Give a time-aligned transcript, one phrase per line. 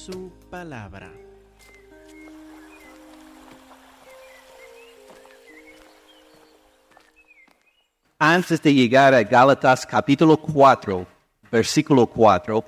[0.00, 1.12] su palabra.
[8.18, 11.06] Antes de llegar a Gálatas capítulo 4,
[11.52, 12.64] versículo 4,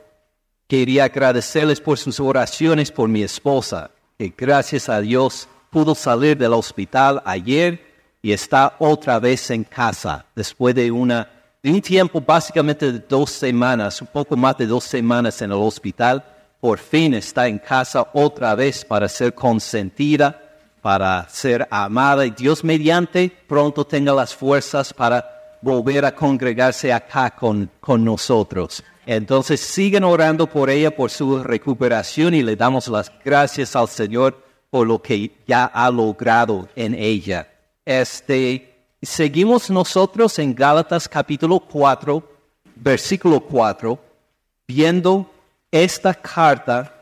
[0.66, 6.52] quería agradecerles por sus oraciones por mi esposa, que gracias a Dios pudo salir del
[6.52, 7.80] hospital ayer
[8.20, 11.28] y está otra vez en casa después de, una,
[11.62, 15.58] de un tiempo básicamente de dos semanas, un poco más de dos semanas en el
[15.58, 16.24] hospital.
[16.62, 20.40] Por fin está en casa otra vez para ser consentida,
[20.80, 27.34] para ser amada y Dios mediante pronto tenga las fuerzas para volver a congregarse acá
[27.34, 28.84] con, con nosotros.
[29.04, 34.40] Entonces sigan orando por ella, por su recuperación y le damos las gracias al Señor
[34.70, 37.48] por lo que ya ha logrado en ella.
[37.84, 42.22] Este, seguimos nosotros en Gálatas capítulo 4,
[42.76, 43.98] versículo 4,
[44.68, 45.28] viendo
[45.72, 46.94] esta carta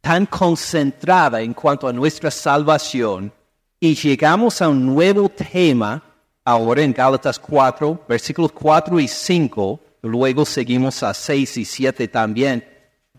[0.00, 3.32] tan concentrada en cuanto a nuestra salvación
[3.80, 6.02] y llegamos a un nuevo tema
[6.44, 12.64] ahora en Gálatas 4, versículos 4 y 5, luego seguimos a 6 y 7 también,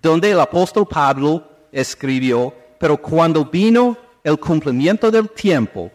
[0.02, 5.92] donde el apóstol Pablo escribió, pero cuando vino el cumplimiento del tiempo,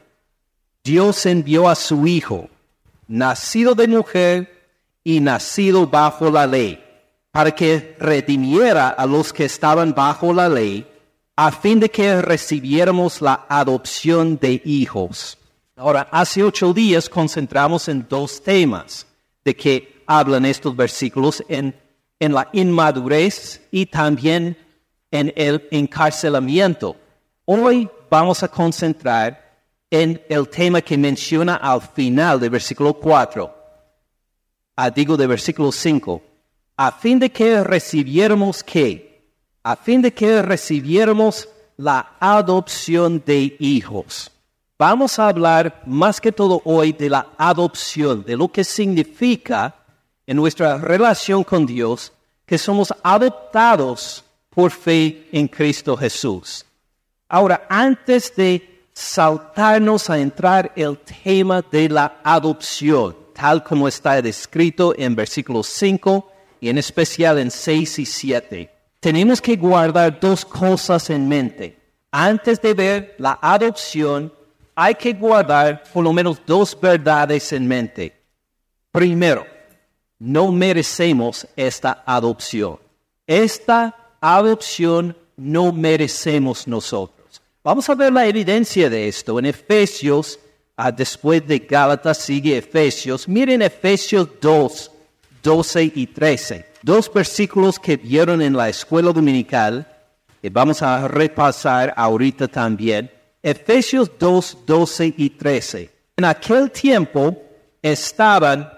[0.85, 2.51] Dios envió a su Hijo,
[3.09, 4.69] nacido de mujer
[5.03, 6.82] y nacido bajo la ley,
[7.33, 10.87] para que redimiera a los que estaban bajo la ley,
[11.35, 15.39] a fin de que recibiéramos la adopción de hijos.
[15.75, 19.07] Ahora, hace ocho días concentramos en dos temas
[19.43, 21.75] de que hablan estos versículos, en,
[22.21, 24.57] la inmadurez y también
[25.11, 26.95] en el encarcelamiento.
[27.47, 29.59] Hoy vamos a concentrar
[29.91, 33.55] en el tema que menciona al final del versículo 4,
[34.77, 36.23] a digo de versículo 5,
[36.77, 39.23] a fin de que recibiéramos qué?
[39.63, 44.31] A fin de que recibiéramos la adopción de hijos.
[44.79, 49.75] Vamos a hablar más que todo hoy de la adopción, de lo que significa
[50.27, 52.13] en nuestra relación con Dios
[52.45, 56.65] que somos adoptados por fe en Cristo Jesús.
[57.29, 64.95] Ahora, antes de saltarnos a entrar el tema de la adopción, tal como está descrito
[64.97, 66.32] en versículos 5
[66.63, 71.77] y en especial en 6 y 7, tenemos que guardar dos cosas en mente.
[72.13, 74.33] Antes de ver la adopción,
[74.77, 78.17] hay que guardar por lo menos dos verdades en mente.
[78.93, 79.45] Primero,
[80.21, 82.79] no merecemos esta adopción.
[83.27, 87.43] Esta adopción no merecemos nosotros.
[87.65, 90.39] Vamos a ver la evidencia de esto en Efesios,
[90.77, 93.27] ah, después de Gálatas sigue Efesios.
[93.27, 94.92] Miren Efesios 2,
[95.43, 96.67] 12 y 13.
[96.83, 99.87] Dos versículos que vieron en la escuela dominical,
[100.41, 103.11] que vamos a repasar ahorita también.
[103.43, 105.91] Efesios 2, 12 y 13.
[106.17, 107.37] En aquel tiempo
[107.81, 108.71] estaban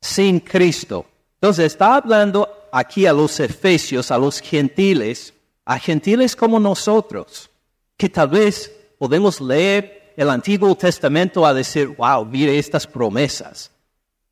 [0.00, 1.06] sin Cristo.
[1.34, 5.32] Entonces está hablando aquí a los efesios, a los gentiles,
[5.64, 7.50] a gentiles como nosotros,
[7.96, 13.70] que tal vez podemos leer el Antiguo Testamento a decir, wow, mire estas promesas.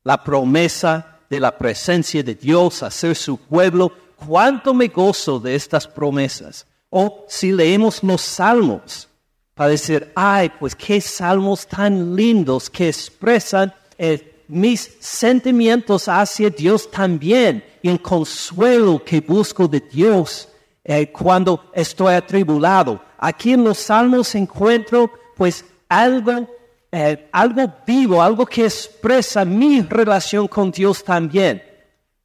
[0.03, 5.55] La promesa de la presencia de Dios a ser su pueblo, cuánto me gozo de
[5.55, 6.67] estas promesas.
[6.91, 9.09] O si leemos los salmos,
[9.55, 16.91] para decir, ay, pues qué salmos tan lindos que expresan eh, mis sentimientos hacia Dios
[16.91, 20.47] también y el consuelo que busco de Dios
[20.83, 23.01] eh, cuando estoy atribulado.
[23.17, 26.47] Aquí en los salmos encuentro pues algo,
[26.95, 31.63] eh, algo vivo, algo que expresa mi relación con Dios también.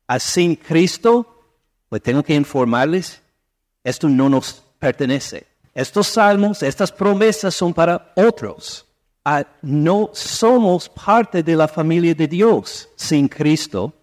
[0.06, 1.26] Así Cristo,
[1.88, 3.22] pues tengo que informarles,
[3.82, 5.46] esto no nos pertenece.
[5.72, 8.84] Estos salmos, estas promesas son para otros.
[9.24, 13.94] Ah, no somos parte de la familia de Dios sin Cristo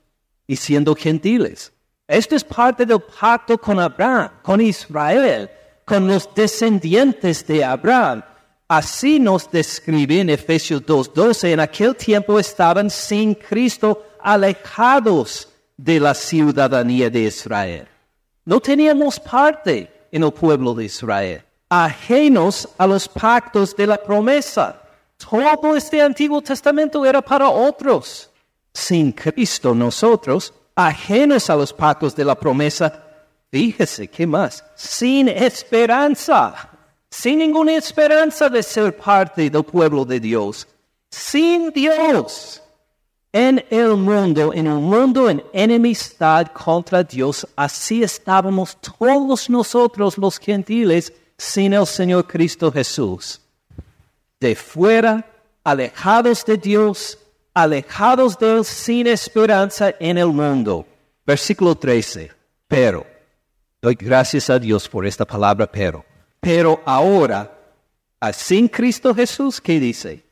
[0.48, 1.72] y siendo gentiles.
[2.07, 5.48] Esto es parte del pacto con Abraham, con Israel,
[5.86, 8.24] con los descendientes de Abraham.
[8.68, 16.14] Así nos describe en Efesios 2.12, en aquel tiempo estaban sin Cristo alejados de la
[16.14, 17.88] ciudadanía de Israel.
[18.44, 24.82] No teníamos parte en el pueblo de Israel ajenos a los pactos de la promesa.
[25.18, 28.30] Todo este Antiguo Testamento era para otros.
[28.74, 33.04] Sin Cristo nosotros, ajenos a los pactos de la promesa,
[33.50, 34.64] fíjese, ¿qué más?
[34.76, 36.70] Sin esperanza,
[37.16, 40.68] sin ninguna esperanza de ser parte del pueblo de Dios,
[41.10, 42.62] sin Dios.
[43.32, 50.38] en el mundo, en un mundo en enemistad contra Dios, así estábamos todos nosotros los
[50.38, 53.42] gentiles sin el Señor Cristo Jesús.
[54.40, 55.26] De fuera,
[55.64, 57.18] alejados de Dios,
[57.54, 60.86] alejados de Él sin esperanza en el mundo.
[61.26, 62.32] Versículo 13.
[62.68, 63.06] Pero,
[63.82, 66.06] doy gracias a Dios por esta palabra pero.
[66.45, 67.57] Pero ahora,
[68.31, 70.24] sin Cristo Jesús, ¿qué dice?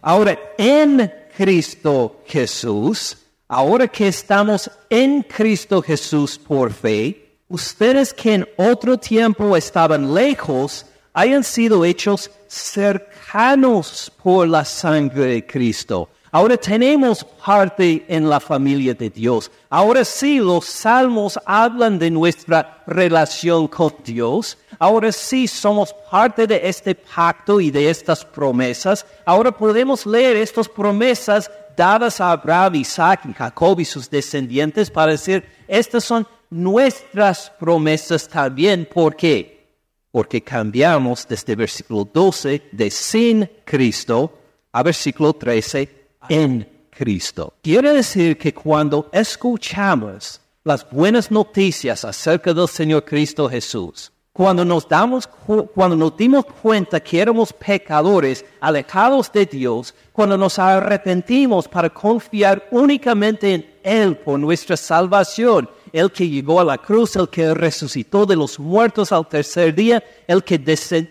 [0.00, 3.16] Ahora en Cristo Jesús,
[3.46, 10.84] ahora que estamos en Cristo Jesús por fe, ustedes que en otro tiempo estaban lejos,
[11.12, 16.08] hayan sido hechos cercanos por la sangre de Cristo.
[16.34, 19.50] Ahora tenemos parte en la familia de Dios.
[19.68, 24.56] Ahora sí, los salmos hablan de nuestra relación con Dios.
[24.78, 29.04] Ahora sí, somos parte de este pacto y de estas promesas.
[29.26, 35.12] Ahora podemos leer estas promesas dadas a Abraham, Isaac y Jacob y sus descendientes para
[35.12, 38.88] decir, estas son nuestras promesas también.
[38.90, 39.68] ¿Por qué?
[40.10, 44.38] Porque cambiamos desde versículo 12 de sin Cristo
[44.72, 47.54] a versículo 13 en Cristo.
[47.62, 54.88] Quiere decir que cuando escuchamos las buenas noticias acerca del Señor Cristo Jesús, cuando nos
[54.88, 55.26] damos,
[55.74, 62.66] cuando nos dimos cuenta que éramos pecadores, alejados de Dios, cuando nos arrepentimos para confiar
[62.70, 68.24] únicamente en Él por nuestra salvación, el que llegó a la cruz, el que resucitó
[68.24, 70.60] de los muertos al tercer día, el que,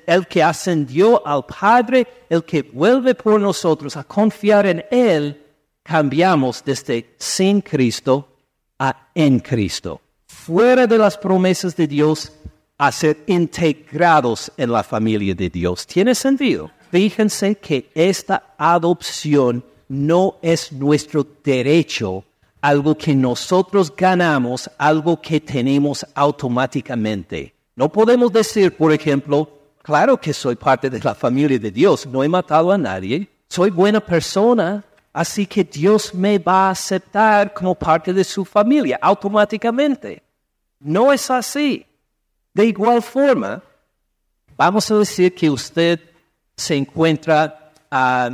[0.08, 5.42] el que ascendió al Padre, el que vuelve por nosotros a confiar en Él,
[5.84, 8.28] cambiamos desde sin Cristo
[8.80, 10.02] a en Cristo.
[10.28, 12.32] Fuera de las promesas de Dios,
[12.82, 15.86] a ser integrados en la familia de Dios.
[15.86, 16.72] ¿Tiene sentido?
[16.90, 22.26] Fíjense que esta adopción no es nuestro derecho
[22.62, 27.54] algo que nosotros ganamos, algo que tenemos automáticamente.
[27.76, 29.50] No podemos decir, por ejemplo,
[29.82, 33.72] claro que soy parte de la familia de Dios, no he matado a nadie, soy
[33.72, 40.22] buena persona, así que Dios me va a aceptar como parte de su familia automáticamente.
[40.80, 41.86] No es así.
[42.54, 43.62] De igual forma,
[44.56, 46.00] vamos a decir que usted
[46.56, 48.30] se encuentra ah,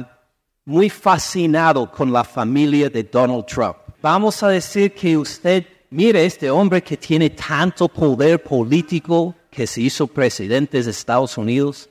[0.65, 3.77] muy fascinado con la familia de Donald Trump
[4.07, 9.81] vamos a decir que usted, mire este hombre que tiene tanto poder político, que se
[9.81, 11.89] hizo presidente de Estados Unidos,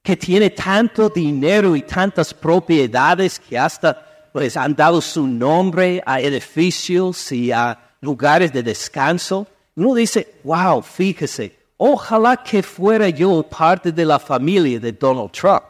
[0.00, 6.20] que tiene tanto dinero y tantas propiedades que hasta pues han dado su nombre a
[6.20, 9.48] edificios y a lugares de descanso.
[9.74, 15.64] Uno dice, wow, fíjese, ojalá que fuera yo parte de la familia de Donald Trump.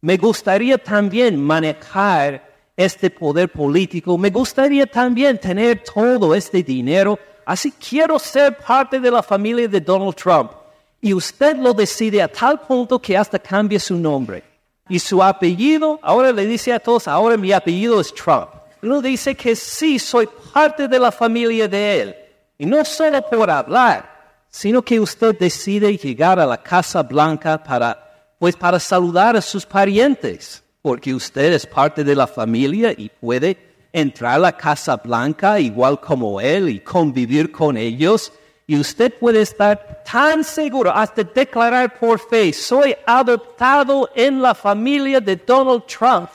[0.00, 2.47] Me gustaría también manejar
[2.78, 9.10] este poder político, me gustaría también tener todo este dinero, así quiero ser parte de
[9.10, 10.52] la familia de Donald Trump.
[11.00, 14.44] Y usted lo decide a tal punto que hasta cambia su nombre.
[14.88, 18.50] Y su apellido, ahora le dice a todos, ahora mi apellido es Trump.
[18.80, 22.16] Uno dice que sí, soy parte de la familia de él.
[22.58, 28.36] Y no solo por hablar, sino que usted decide llegar a la Casa Blanca para,
[28.38, 33.56] pues para saludar a sus parientes porque usted es parte de la familia y puede
[33.92, 38.32] entrar a la Casa Blanca igual como él y convivir con ellos.
[38.66, 45.20] Y usted puede estar tan seguro hasta declarar por fe, soy adoptado en la familia
[45.20, 46.28] de Donald Trump.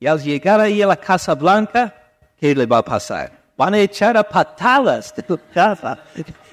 [0.00, 1.94] Y al llegar ahí a la Casa Blanca,
[2.38, 3.30] ¿qué le va a pasar?
[3.56, 5.98] Van a echar a patadas de tu casa.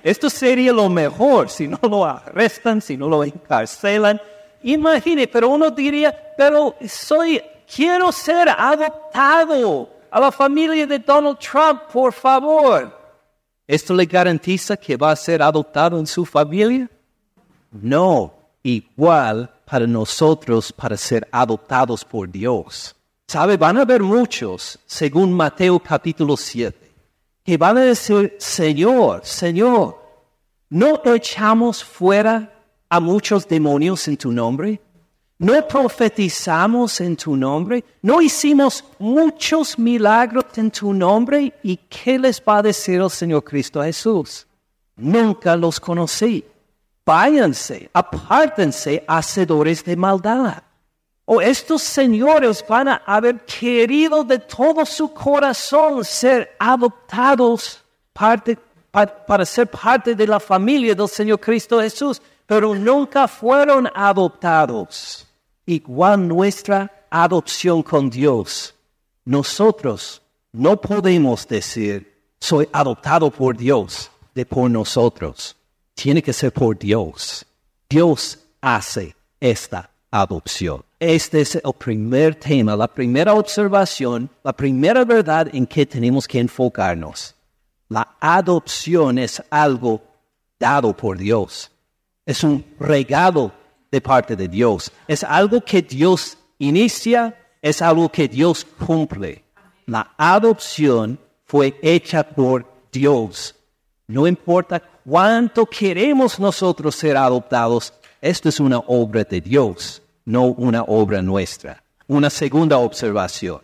[0.04, 4.22] Esto sería lo mejor si no lo arrestan, si no lo encarcelan.
[4.64, 7.42] Imagine, pero uno diría, pero soy,
[7.74, 12.96] quiero ser adoptado a la familia de Donald Trump, por favor.
[13.68, 16.90] ¿Esto le garantiza que va a ser adoptado en su familia?
[17.72, 18.34] No,
[18.64, 22.96] igual para nosotros, para ser adoptados por Dios.
[23.28, 23.58] ¿Sabe?
[23.58, 26.90] Van a haber muchos, según Mateo capítulo 7,
[27.44, 30.02] que van a decir, Señor, Señor,
[30.70, 32.57] ¿no echamos fuera
[32.90, 34.82] a muchos demonios en tu nombre?
[35.40, 37.84] ¿No profetizamos en tu nombre?
[38.02, 41.54] ¿No hicimos muchos milagros en tu nombre?
[41.62, 44.48] ¿Y qué les va a decir el Señor Cristo Jesús?
[44.96, 46.44] Nunca los conocí.
[47.06, 50.64] Váyanse, apártense, hacedores de maldad.
[51.26, 59.68] O estos señores van a haber querido de todo su corazón ser adoptados para ser
[59.68, 65.28] parte de la familia del Señor Cristo Jesús pero nunca fueron adoptados.
[65.66, 68.74] Igual nuestra adopción con Dios.
[69.26, 70.22] Nosotros
[70.54, 75.56] no podemos decir, soy adoptado por Dios, de por nosotros.
[75.94, 77.46] Tiene que ser por Dios.
[77.90, 80.84] Dios hace esta adopción.
[81.00, 86.40] Este es el primer tema, la primera observación, la primera verdad en que tenemos que
[86.40, 87.36] enfocarnos.
[87.90, 90.02] La adopción es algo
[90.60, 91.72] dado por Dios.
[92.28, 93.52] Es un regalo
[93.90, 94.92] de parte de Dios.
[95.08, 99.44] Es algo que Dios inicia, es algo que Dios cumple.
[99.88, 103.56] La adopción fue hecha por Dios.
[104.06, 110.84] No importa cuánto queremos nosotros ser adoptados, esto es una obra de Dios, no una
[110.84, 111.82] obra nuestra.
[112.08, 113.62] Una segunda observación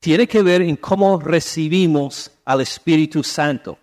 [0.00, 3.78] tiene que ver en cómo recibimos al Espíritu Santo.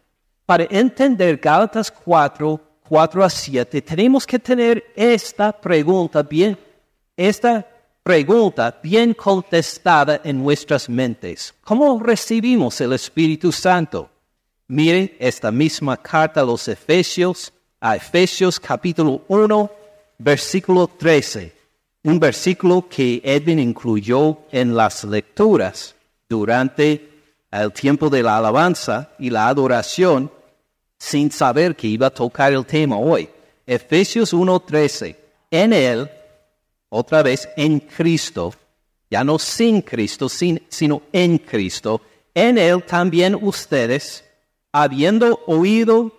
[0.45, 6.57] Para entender Gálatas 4, 4 a 7, tenemos que tener esta pregunta bien,
[7.17, 7.65] esta
[8.03, 11.53] pregunta bien contestada en nuestras mentes.
[11.63, 14.09] ¿Cómo recibimos el Espíritu Santo?
[14.67, 19.71] Miren esta misma carta a los Efesios, a Efesios capítulo 1,
[20.19, 21.53] versículo 13.
[22.03, 25.95] Un versículo que Edwin incluyó en las lecturas
[26.29, 27.09] durante
[27.51, 30.29] el tiempo de la alabanza y la adoración
[30.97, 33.29] sin saber que iba a tocar el tema hoy.
[33.65, 35.15] Efesios 1:13.
[35.51, 36.09] En Él,
[36.89, 38.53] otra vez en Cristo,
[39.09, 42.01] ya no sin Cristo, sino en Cristo,
[42.33, 44.23] en Él también ustedes,
[44.71, 46.11] habiendo oído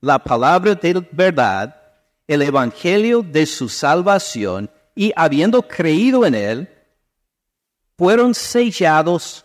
[0.00, 1.76] la palabra de verdad,
[2.26, 6.68] el Evangelio de su salvación, y habiendo creído en Él,
[7.96, 9.44] fueron sellados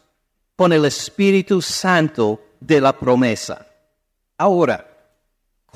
[0.55, 3.64] con el Espíritu Santo de la promesa.
[4.37, 4.85] Ahora,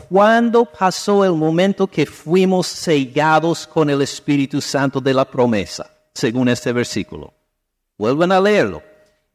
[0.09, 5.89] ¿cuándo pasó el momento que fuimos sellados con el Espíritu Santo de la promesa?
[6.13, 7.33] Según este versículo.
[7.97, 8.83] Vuelven a leerlo.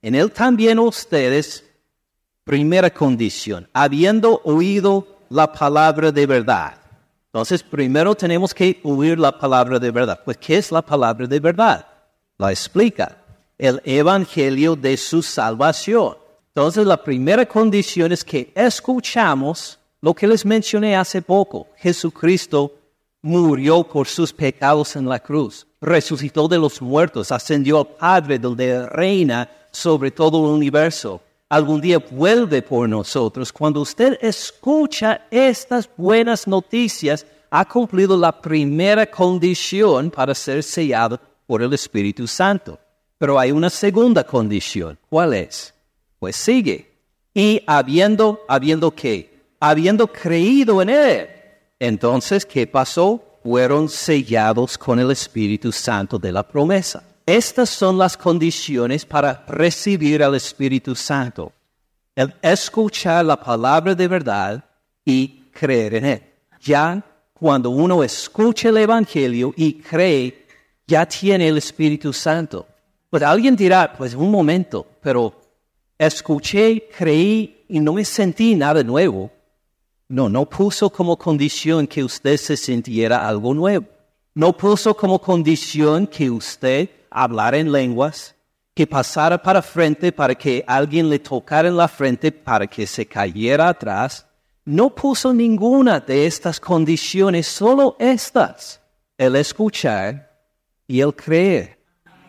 [0.03, 1.65] En él también ustedes,
[2.45, 6.75] primera condición, habiendo oído la palabra de verdad.
[7.27, 10.21] Entonces, primero tenemos que oír la palabra de verdad.
[10.25, 11.87] Pues, ¿qué es la palabra de verdad?
[12.37, 13.17] La explica.
[13.57, 16.24] El evangelio de su salvación.
[16.57, 21.67] Entonces la primera condición es que escuchamos lo que les mencioné hace poco.
[21.79, 22.73] Jesucristo
[23.23, 28.87] murió por sus pecados en la cruz, resucitó de los muertos, ascendió al Padre donde
[28.87, 31.21] reina sobre todo el universo.
[31.49, 33.53] Algún día vuelve por nosotros.
[33.53, 41.19] Cuando usted escucha estas buenas noticias, ha cumplido la primera condición para ser sellado
[41.49, 42.79] por el Espíritu Santo.
[43.19, 44.97] Pero hay una segunda condición.
[45.09, 45.74] ¿Cuál es?
[46.25, 46.91] Pues sigue.
[47.35, 49.43] Y habiendo, habiendo qué?
[49.61, 51.29] Habiendo creído en Él.
[51.79, 53.23] Entonces, ¿qué pasó?
[53.43, 57.05] Fueron sellados con el Espíritu Santo de la promesa.
[57.27, 61.53] Estas son las condiciones para recibir al Espíritu Santo.
[62.17, 64.65] El escuchar la palabra de verdad
[65.05, 66.23] y creer en Él.
[66.63, 67.05] Ya
[67.35, 70.47] cuando uno escucha el Evangelio y cree,
[70.87, 72.67] ya tiene el Espíritu Santo.
[73.11, 75.44] Pues alguien dirá, pues un momento, pero
[75.99, 79.31] escuché, creí y no me sentí nada nuevo.
[80.09, 83.87] No, no puso como condición que usted se sintiera algo nuevo.
[84.35, 88.35] No puso como condición que usted hablara en lenguas,
[88.75, 93.07] que pasara para frente para que alguien le tocara en la frente para que se
[93.07, 94.27] cayera atrás.
[94.65, 98.81] No puso ninguna de estas condiciones, solo estas.
[99.17, 100.33] El escuchar
[100.89, 101.84] y el creer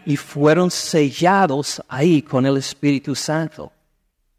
[0.05, 3.71] y fueron sellados ahí con el Espíritu Santo.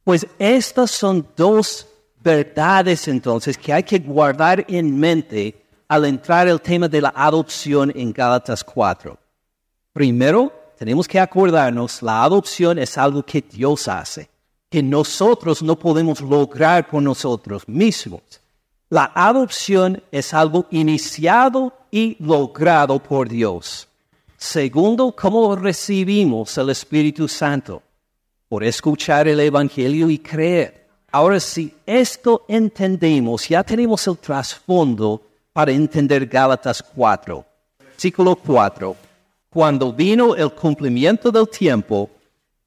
[0.04, 1.86] Pues estas son dos
[2.22, 7.92] verdades entonces que hay que guardar en mente al entrar el tema de la adopción
[7.94, 9.16] en Gálatas 4.
[9.92, 14.28] Primero, tenemos que acordarnos, la adopción es algo que Dios hace,
[14.68, 18.22] que nosotros no podemos lograr por nosotros mismos.
[18.90, 23.88] La adopción es algo iniciado y logrado por Dios.
[24.38, 27.82] Segundo, ¿cómo recibimos el Espíritu Santo?
[28.48, 30.86] Por escuchar el Evangelio y creer.
[31.10, 37.44] Ahora, si esto entendemos, ya tenemos el trasfondo para entender Gálatas 4.
[37.78, 38.94] Versículo 4.
[39.48, 42.10] Cuando vino el cumplimiento del tiempo,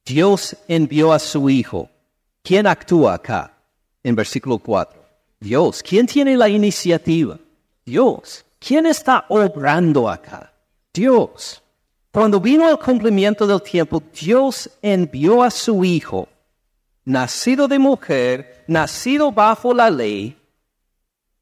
[0.04, 1.88] Dios envió a su Hijo.
[2.42, 3.54] ¿Quién actúa acá?
[4.02, 5.00] En versículo 4.
[5.38, 5.82] Dios.
[5.84, 7.38] ¿Quién tiene la iniciativa?
[7.84, 8.44] Dios.
[8.58, 10.49] ¿Quién está obrando acá?
[10.92, 11.62] Dios.
[12.12, 16.28] Cuando vino el cumplimiento del tiempo, Dios envió a su Hijo,
[17.04, 20.36] nacido de mujer, nacido bajo la ley,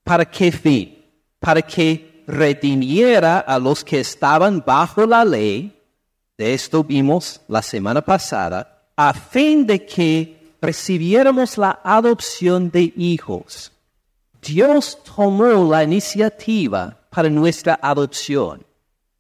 [0.05, 1.05] ¿para qué fin?
[1.39, 5.75] Para que redimiera a los que estaban bajo la ley,
[6.37, 13.73] de esto vimos la semana pasada, a fin de que recibiéramos la adopción de hijos.
[14.43, 18.68] Dios tomó la iniciativa para nuestra adopción.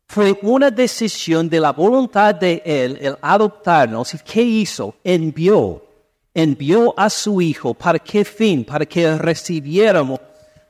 [0.09, 4.15] Fue una decisión de la voluntad de Él el adoptarnos.
[4.15, 4.95] ¿Y qué hizo?
[5.05, 5.85] Envió.
[6.33, 7.75] Envió a su Hijo.
[7.75, 8.65] ¿Para qué fin?
[8.65, 10.19] Para que recibiéramos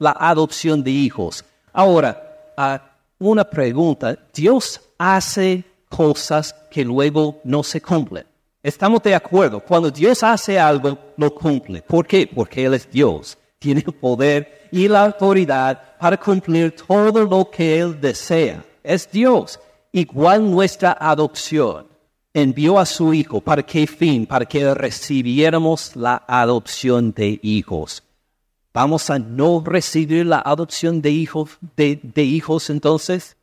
[0.01, 1.45] la adopción de hijos.
[1.73, 2.83] Ahora, ah,
[3.21, 4.19] una pregunta.
[4.35, 8.27] Dios hace cosas que luego no se cumplen.
[8.61, 9.61] Estamos de acuerdo.
[9.61, 11.81] Cuando Dios hace algo, lo cumple.
[11.83, 12.27] ¿Por qué?
[12.27, 13.39] Porque Él es Dios.
[13.61, 18.65] Tiene el poder y la autoridad para cumplir todo lo que Él desea.
[18.89, 19.61] Es Dios.
[19.93, 21.89] Igual nuestra adopción.
[22.33, 23.39] Envió a su Hijo.
[23.39, 24.25] ¿Para qué fin?
[24.25, 28.03] Para que recibiéramos la adopción de hijos.
[28.73, 33.37] ¿Vamos a no recibir la adopción de hijos, de, hijos entonces?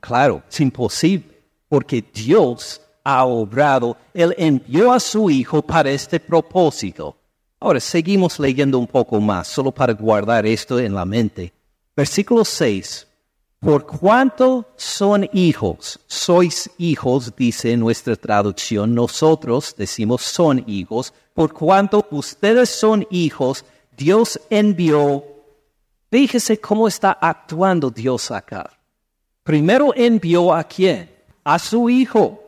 [0.00, 7.16] Claro, es imposible, porque Dios ha obrado, Él envió a su Hijo para este propósito.
[7.60, 11.52] Ahora seguimos leyendo un poco más, solo para guardar esto en la mente.
[11.94, 13.06] Versículo 6.
[13.60, 22.06] Por cuanto son hijos, sois hijos, dice nuestra traducción, nosotros decimos son hijos, por cuanto
[22.10, 25.22] ustedes son hijos, Dios envió,
[26.10, 28.70] fíjese cómo está actuando Dios acá.
[29.42, 31.10] Primero envió a quién?
[31.44, 32.42] A su Hijo,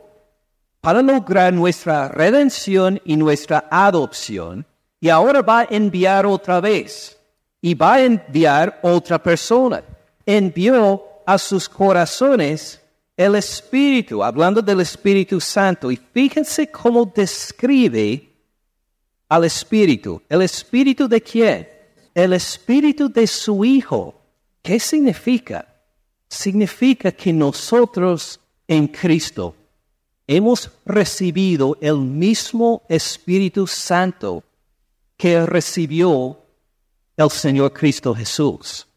[0.81, 4.65] para lograr nuestra redención y nuestra adopción,
[4.99, 7.19] y ahora va a enviar otra vez,
[7.61, 9.83] y va a enviar otra persona.
[10.25, 12.81] Envió a sus corazones
[13.15, 18.29] el Espíritu, hablando del Espíritu Santo, y fíjense cómo describe
[19.29, 20.21] al Espíritu.
[20.29, 21.67] ¿El Espíritu de quién?
[22.13, 24.15] El Espíritu de su Hijo.
[24.61, 25.67] ¿Qué significa?
[26.27, 29.55] Significa que nosotros en Cristo
[30.25, 34.43] hemos recibido el mismo Espíritu Santo
[35.17, 36.39] que recibió
[37.15, 38.87] el Señor Cristo Jesús.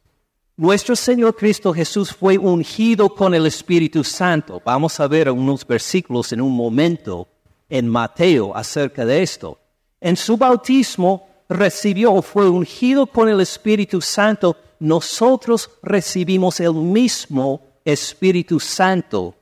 [0.56, 4.62] Nuestro Señor Cristo Jesús fue ungido con el Espíritu Santo.
[4.64, 7.28] Vamos a ver unos versículos en un momento
[7.68, 9.58] en Mateo acerca de esto
[10.00, 18.60] en su bautismo recibió, fue ungido con el Espíritu Santo, nosotros recibimos el mismo Espíritu
[18.60, 19.34] Santo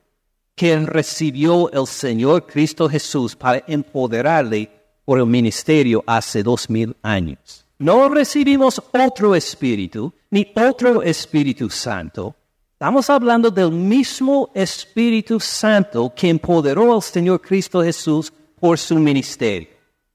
[0.55, 4.71] que recibió el Señor Cristo Jesús para empoderarle
[5.05, 7.64] por el ministerio hace dos mil años.
[7.79, 12.35] No recibimos otro Espíritu, ni otro Espíritu Santo.
[12.73, 19.69] Estamos hablando del mismo Espíritu Santo que empoderó al Señor Cristo Jesús por su ministerio.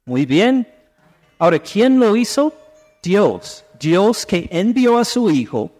[0.06, 0.68] Muy bien.
[1.38, 2.54] Ahora, ¿quién lo hizo?
[3.04, 3.66] Dios.
[3.78, 5.72] Dios que envió a su Hijo.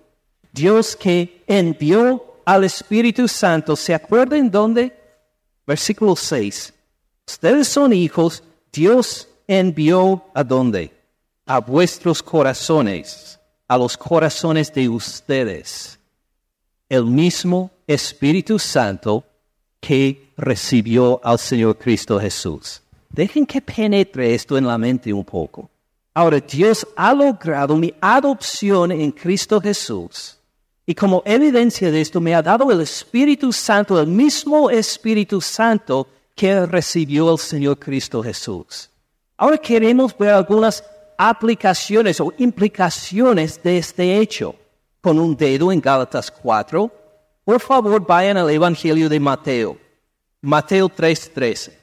[0.52, 3.76] Dios que envió al Espíritu Santo.
[3.76, 4.98] ¿Se acuerdan dónde?
[5.66, 6.74] Versículo 6.
[7.28, 8.44] Ustedes son hijos.
[8.74, 10.99] Dios envió a dónde?
[11.50, 13.40] A vuestros corazones.
[13.68, 16.00] A los corazones de ustedes.
[16.88, 19.24] El mismo Espíritu Santo
[19.80, 22.84] que recibió al Señor Cristo Jesús.
[23.10, 25.72] Dejen que penetre esto en la mente un poco.
[26.14, 30.38] Ahora, Dios ha logrado mi adopción en Cristo Jesús.
[30.86, 36.08] Y como evidencia de esto me ha dado el Espíritu Santo, el mismo Espíritu Santo
[36.36, 38.92] que recibió el Señor Cristo Jesús.
[39.36, 40.84] Ahora queremos ver algunas
[41.22, 44.56] aplicaciones o implicaciones de este hecho.
[45.02, 46.92] Con un dedo en Gálatas 4,
[47.44, 49.78] por favor vayan al Evangelio de Mateo.
[50.42, 51.74] Mateo 3:13.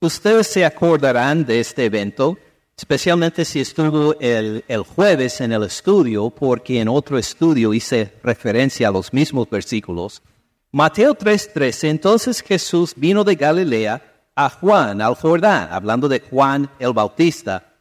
[0.00, 2.36] Ustedes se acordarán de este evento,
[2.76, 8.88] especialmente si estuvo el, el, jueves en el estudio, porque en otro estudio hice referencia
[8.88, 10.22] a los mismos versículos.
[10.72, 14.02] Mateo 3:13, entonces Jesús vino de Galilea
[14.34, 17.75] a Juan, al Jordán, hablando de Juan el Bautista.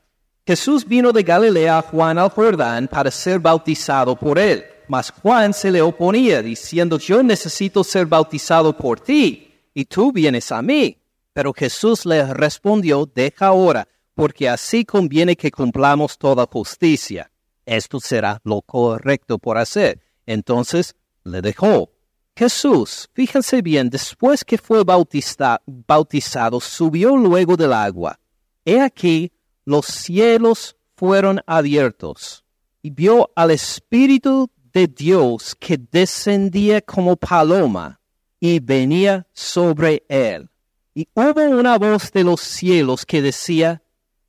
[0.47, 4.63] Jesús vino de Galilea a Juan al Jordán para ser bautizado por él.
[4.88, 10.51] Mas Juan se le oponía, diciendo, yo necesito ser bautizado por ti, y tú vienes
[10.51, 10.99] a mí.
[11.34, 17.31] Pero Jesús le respondió, deja ahora, porque así conviene que cumplamos toda justicia.
[17.65, 19.99] Esto será lo correcto por hacer.
[20.27, 21.89] Entonces le dejó.
[22.36, 28.19] Jesús, fíjense bien, después que fue bautizado, subió luego del agua.
[28.63, 29.31] He aquí,
[29.65, 32.45] los cielos fueron abiertos
[32.82, 37.99] y vio al Espíritu de Dios que descendía como paloma
[38.39, 40.49] y venía sobre él.
[40.93, 43.82] Y hubo una voz de los cielos que decía,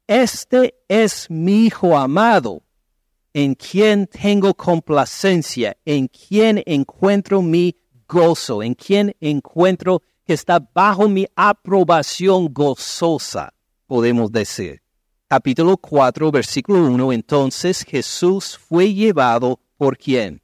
[0.06, 2.62] Este es mi Hijo amado,
[3.34, 7.76] en quien tengo complacencia, en quien encuentro mi
[8.08, 13.52] gozo, en quien encuentro que está bajo mi aprobación gozosa.
[13.86, 14.85] podemos decir.
[15.28, 17.12] Capítulo 4, versículo 1.
[17.12, 20.40] Entonces Jesús fue llevado por quién?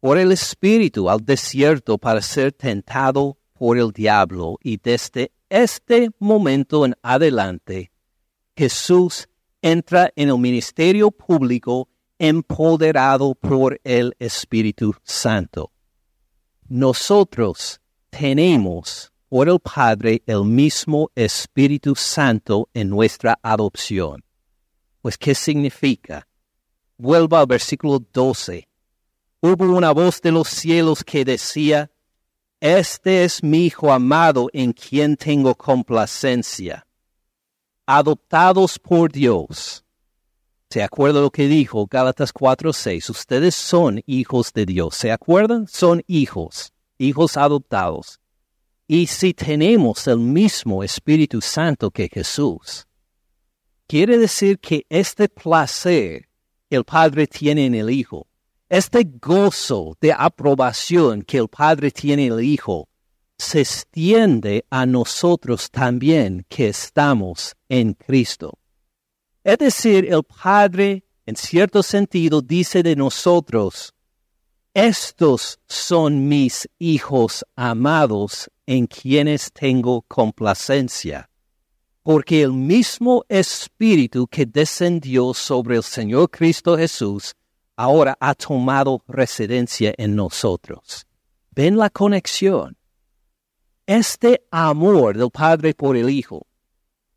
[0.00, 4.58] Por el Espíritu al desierto para ser tentado por el diablo.
[4.64, 7.92] Y desde este momento en adelante,
[8.56, 9.28] Jesús
[9.62, 15.70] entra en el ministerio público empoderado por el Espíritu Santo.
[16.66, 24.24] Nosotros tenemos por el Padre el mismo Espíritu Santo en nuestra adopción.
[25.02, 26.26] Pues, ¿qué significa?
[26.96, 28.68] Vuelva al versículo 12.
[29.40, 31.90] Hubo una voz de los cielos que decía,
[32.60, 36.86] Este es mi Hijo amado en quien tengo complacencia.
[37.86, 39.84] Adoptados por Dios.
[40.70, 43.10] ¿Se acuerda lo que dijo Gálatas 4:6?
[43.10, 44.96] Ustedes son hijos de Dios.
[44.96, 45.68] ¿Se acuerdan?
[45.68, 48.18] Son hijos, hijos adoptados.
[48.88, 52.86] Y si tenemos el mismo Espíritu Santo que Jesús,
[53.88, 56.28] quiere decir que este placer
[56.70, 58.28] el Padre tiene en el Hijo,
[58.68, 62.88] este gozo de aprobación que el Padre tiene en el Hijo,
[63.38, 68.58] se extiende a nosotros también que estamos en Cristo.
[69.42, 73.95] Es decir, el Padre, en cierto sentido, dice de nosotros,
[74.76, 81.30] estos son mis hijos amados en quienes tengo complacencia,
[82.02, 87.34] porque el mismo Espíritu que descendió sobre el Señor Cristo Jesús
[87.74, 91.06] ahora ha tomado residencia en nosotros.
[91.52, 92.76] ¿Ven la conexión?
[93.86, 96.46] Este amor del Padre por el Hijo,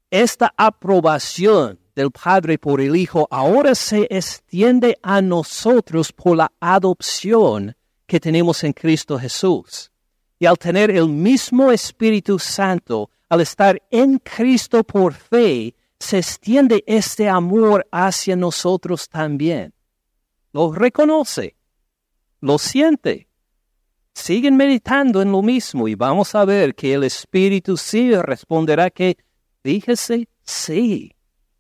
[0.10, 7.76] esta aprobación del Padre por el Hijo ahora se extiende a nosotros por la adopción
[8.08, 9.92] que tenemos en Cristo Jesús.
[10.40, 16.86] Y al tener el mismo Espíritu Santo, al estar en Cristo por fe, se extiende
[16.88, 19.74] este amor hacia nosotros también.
[20.54, 21.58] Lo reconoce,
[22.40, 23.28] lo siente.
[24.14, 29.18] Siguen meditando en lo mismo y vamos a ver que el Espíritu sí responderá que,
[29.64, 31.14] fíjese, sí,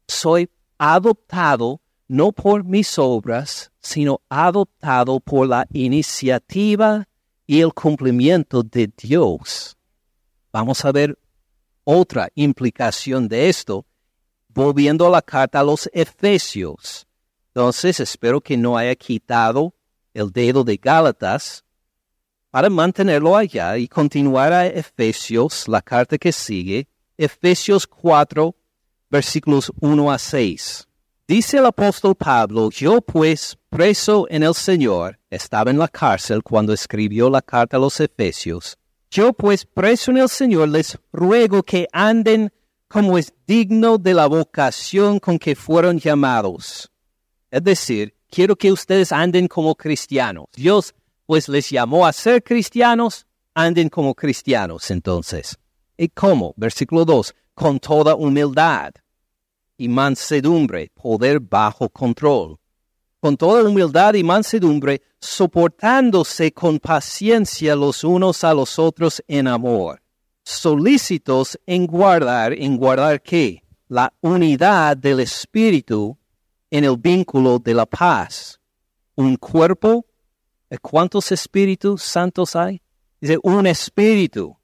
[0.09, 7.07] soy adoptado no por mis obras, sino adoptado por la iniciativa
[7.45, 9.77] y el cumplimiento de Dios.
[10.51, 11.17] Vamos a ver
[11.83, 13.85] otra implicación de esto,
[14.47, 17.07] volviendo a la carta a los Efesios.
[17.53, 19.73] Entonces, espero que no haya quitado
[20.13, 21.63] el dedo de Gálatas
[22.49, 28.55] para mantenerlo allá y continuar a Efesios, la carta que sigue, Efesios 4,
[29.09, 30.87] versículos 1 a 6.
[31.27, 36.73] Dice el apóstol Pablo, yo pues, preso en el Señor, estaba en la cárcel cuando
[36.73, 38.77] escribió la carta a los Efesios,
[39.11, 42.51] yo pues, preso en el Señor, les ruego que anden
[42.87, 46.91] como es digno de la vocación con que fueron llamados.
[47.51, 50.47] Es decir, quiero que ustedes anden como cristianos.
[50.55, 50.93] Dios
[51.25, 55.57] pues les llamó a ser cristianos, anden como cristianos entonces.
[55.95, 56.53] ¿Y cómo?
[56.57, 58.93] Versículo 2 con toda humildad
[59.77, 62.57] y mansedumbre, poder bajo control.
[63.19, 70.01] Con toda humildad y mansedumbre, soportándose con paciencia los unos a los otros en amor,
[70.41, 73.61] solícitos en guardar, en guardar qué?
[73.89, 76.17] La unidad del Espíritu
[76.71, 78.57] en el vínculo de la paz.
[79.15, 80.05] Un cuerpo,
[80.81, 82.81] ¿cuántos Espíritus Santos hay?
[83.19, 84.58] Dice, un Espíritu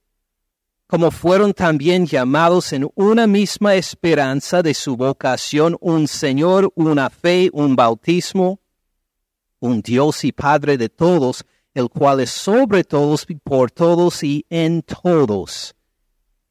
[0.88, 7.50] como fueron también llamados en una misma esperanza de su vocación, un Señor, una fe,
[7.54, 8.60] un bautismo,
[9.60, 11.44] un Dios y Padre de todos,
[11.74, 15.76] el cual es sobre todos por todos y en todos.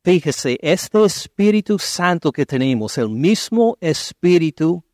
[0.02, 4.84] Fíjese, este Espíritu Santo que tenemos, el mismo Espíritu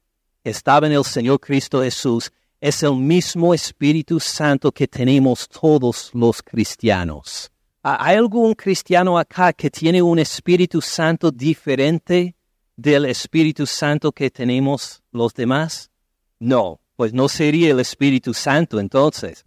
[0.45, 6.11] que estaba en el Señor Cristo Jesús, es el mismo Espíritu Santo que tenemos todos
[6.13, 7.51] los cristianos.
[7.83, 12.37] ¿Hay algún cristiano acá que tiene un Espíritu Santo diferente
[12.77, 15.91] del Espíritu Santo que tenemos los demás?
[16.39, 19.43] No, pues no sería el Espíritu Santo entonces.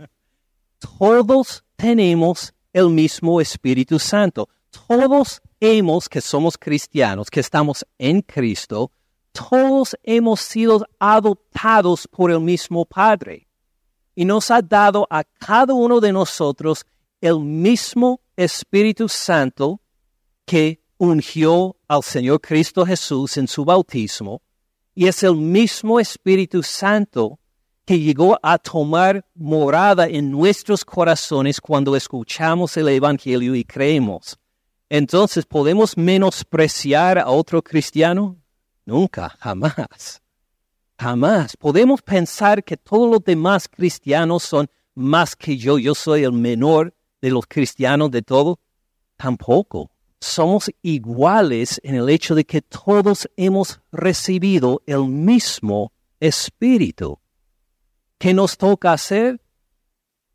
[0.98, 4.50] Todos tenemos el mismo Espíritu Santo.
[4.88, 8.92] Todos hemos, que somos cristianos, que estamos en Cristo,
[9.32, 13.48] todos hemos sido adoptados por el mismo Padre.
[14.16, 16.84] Y nos ha dado a cada uno de nosotros
[17.22, 19.82] el mismo Espíritu Santo
[20.46, 24.42] que ungió al Señor Cristo Jesús en su bautismo,
[24.96, 27.40] y es el mismo Espíritu Santo
[27.86, 34.38] que llegó a tomar morada en nuestros corazones cuando escuchamos el Evangelio y creemos.
[34.90, 38.38] Entonces, ¿podemos menospreciar a otro cristiano?
[38.86, 40.22] Nunca, jamás.
[40.98, 41.58] Jamás.
[41.58, 45.78] Podemos pensar que todos los demás cristianos son más que yo.
[45.78, 48.60] Yo soy el menor de los cristianos de todo.
[49.16, 49.90] Tampoco.
[50.20, 57.18] Somos iguales en el hecho de que todos hemos recibido el mismo espíritu.
[58.18, 59.40] ¿Qué nos toca hacer?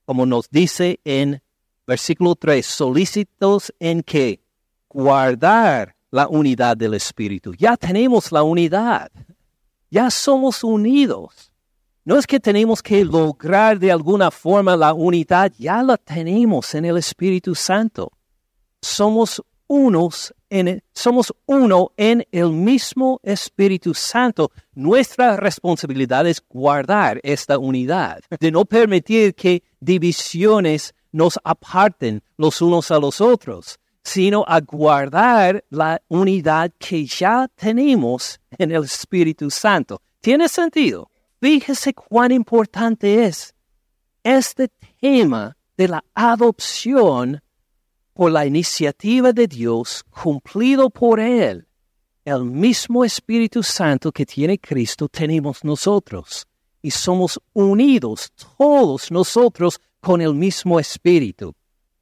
[0.06, 1.42] Como nos dice en
[1.86, 4.40] versículo 3, solícitos en que
[4.88, 7.52] guardar la unidad del espíritu.
[7.54, 9.10] Ya tenemos la unidad.
[9.90, 11.47] Ya somos unidos.
[12.08, 16.86] No es que tenemos que lograr de alguna forma la unidad, ya la tenemos en
[16.86, 18.10] el Espíritu Santo.
[18.80, 24.50] Somos unos en somos uno en el mismo Espíritu Santo.
[24.74, 32.90] Nuestra responsabilidad es guardar esta unidad, de no permitir que divisiones nos aparten los unos
[32.90, 40.00] a los otros, sino a guardar la unidad que ya tenemos en el Espíritu Santo.
[40.22, 41.10] ¿Tiene sentido?
[41.40, 43.54] Fíjese cuán importante es
[44.24, 44.68] este
[45.00, 47.40] tema de la adopción
[48.12, 51.68] por la iniciativa de Dios cumplido por Él.
[52.24, 56.44] El mismo Espíritu Santo que tiene Cristo tenemos nosotros
[56.82, 61.54] y somos unidos todos nosotros con el mismo Espíritu.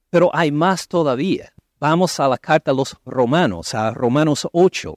[0.09, 1.53] Pero hay más todavía.
[1.79, 4.97] Vamos a la carta a los romanos, a Romanos 8.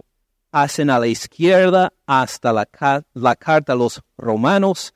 [0.52, 2.68] Hacen a la izquierda hasta la,
[3.14, 4.94] la carta a los romanos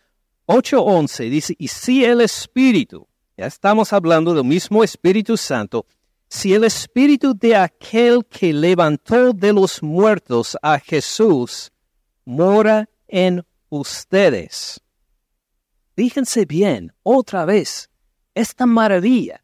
[0.48, 1.30] 8.11.
[1.30, 5.86] Dice, y si el Espíritu, ya estamos hablando del mismo Espíritu Santo,
[6.28, 11.72] si el Espíritu de aquel que levantó de los muertos a Jesús
[12.26, 14.82] mora en ustedes.
[15.96, 17.90] Fíjense bien, otra vez,
[18.34, 19.44] esta maravilla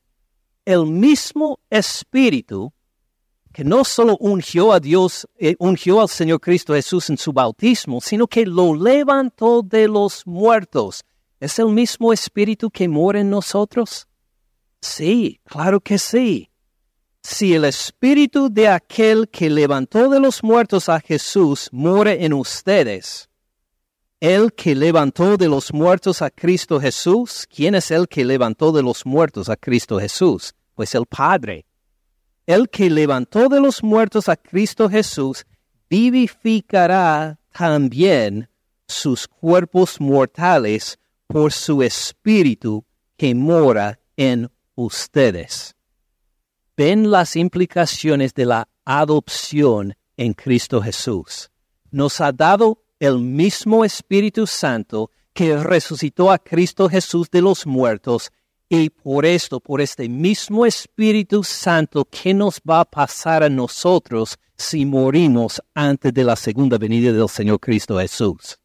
[0.70, 2.72] el mismo Espíritu
[3.54, 8.00] que no solo ungió a Dios, eh, ungió al Señor Cristo Jesús en su bautismo,
[8.02, 11.04] sino que lo levantó de los muertos.
[11.40, 14.08] ¿Es el mismo Espíritu que mora en nosotros?
[14.82, 16.50] Sí, claro que sí.
[17.24, 23.30] Si el Espíritu de aquel que levantó de los muertos a Jesús mora en ustedes,
[24.20, 28.84] el que levantó de los muertos a Cristo Jesús, ¿quién es el que levantó de
[28.84, 30.54] los muertos a Cristo Jesús?
[30.80, 31.66] pues el Padre.
[32.50, 35.46] El que levantó de los muertos a Cristo Jesús,
[35.88, 38.50] vivificará también
[38.88, 42.84] sus cuerpos mortales por su espíritu
[43.18, 45.76] que mora en ustedes.
[46.76, 51.52] Ven las implicaciones de la adopción en Cristo Jesús.
[51.92, 58.32] Nos ha dado el mismo Espíritu Santo que resucitó a Cristo Jesús de los muertos
[58.70, 64.38] y por esto, por este mismo Espíritu Santo, ¿qué nos va a pasar a nosotros
[64.56, 68.60] si morimos antes de la segunda venida del Señor Cristo Jesús?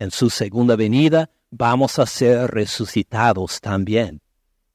[0.00, 4.20] En su segunda venida vamos a ser resucitados también.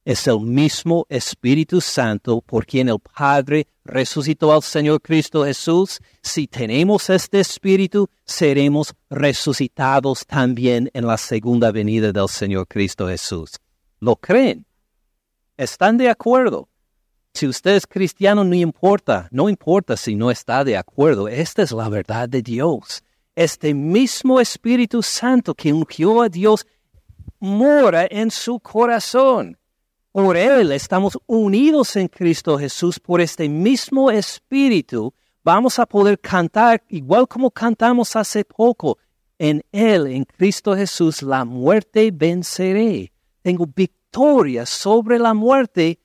[0.05, 5.99] Es el mismo Espíritu Santo por quien el Padre resucitó al Señor Cristo Jesús.
[6.23, 13.60] Si tenemos este Espíritu, seremos resucitados también en la segunda venida del Señor Cristo Jesús
[14.01, 14.65] lo creen.
[15.55, 16.67] Están de acuerdo.
[17.33, 21.29] Si usted es cristiano, no importa, no importa si no está de acuerdo.
[21.29, 23.03] Esta es la verdad de Dios.
[23.35, 26.67] Este mismo Espíritu Santo que ungió a Dios
[27.39, 29.57] mora en su corazón.
[30.11, 32.99] Por Él estamos unidos en Cristo Jesús.
[32.99, 38.97] Por este mismo Espíritu vamos a poder cantar igual como cantamos hace poco.
[39.39, 43.11] En Él, en Cristo Jesús, la muerte venceré
[43.41, 45.99] tengo victoria sobre la muerte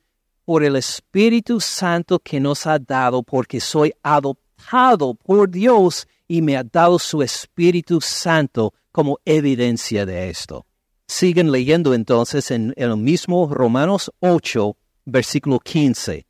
[0.44, 6.56] por el Espíritu Santo que nos ha dado, porque soy adoptado por Dios y me
[6.56, 10.64] ha dado su Espíritu Santo como evidencia de esto.
[11.08, 16.26] Siguen leyendo entonces en el mismo Romanos 8, versículo 15,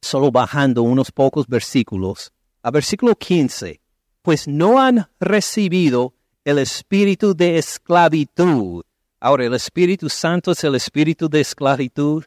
[0.00, 3.80] solo bajando unos pocos versículos, a versículo 15,
[4.22, 8.84] pues no han recibido el espíritu de esclavitud
[9.22, 12.24] Ahora, ¿el Espíritu Santo es el espíritu de esclavitud?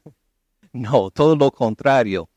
[0.71, 2.29] No, todo lo contrario.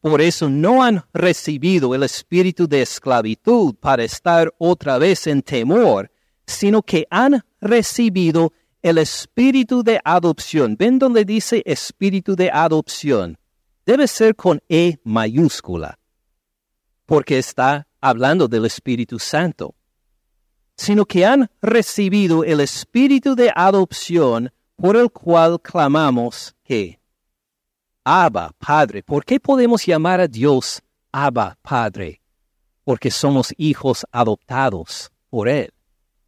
[0.00, 6.10] Por eso no han recibido el espíritu de esclavitud para estar otra vez en temor,
[6.44, 10.74] sino que han recibido el espíritu de adopción.
[10.76, 13.38] ¿Ven donde dice espíritu de adopción?
[13.86, 15.98] Debe ser con E mayúscula,
[17.06, 19.74] porque está hablando del Espíritu Santo
[20.80, 26.98] sino que han recibido el espíritu de adopción por el cual clamamos que
[28.02, 29.02] Abba, Padre.
[29.02, 30.80] ¿Por qué podemos llamar a Dios
[31.12, 32.20] Abba, Padre?
[32.82, 35.70] porque somos hijos adoptados por Él.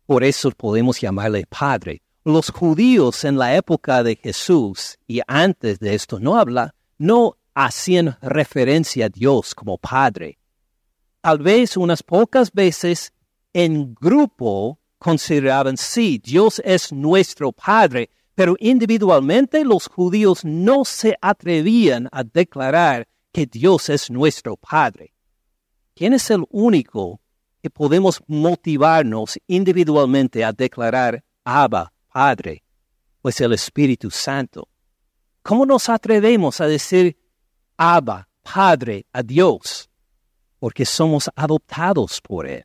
[0.04, 2.02] Por eso podemos llamarle Padre.
[2.22, 8.18] Los judíos en la época de Jesús y antes de esto no habla, no hacían
[8.20, 10.38] referencia a Dios como Padre.
[11.22, 13.12] Tal vez unas pocas veces
[13.52, 22.08] en grupo consideraban, sí, Dios es nuestro Padre, pero individualmente los judíos no se atrevían
[22.12, 25.12] a declarar que Dios es nuestro Padre.
[25.94, 27.20] ¿Quién es el único
[27.60, 32.62] que podemos motivarnos individualmente a declarar Abba, Padre?
[33.20, 34.68] Pues el Espíritu Santo.
[35.42, 37.18] ¿Cómo nos atrevemos a decir
[37.76, 39.90] Abba, Padre, a Dios?
[40.58, 42.64] Porque somos adoptados por Él.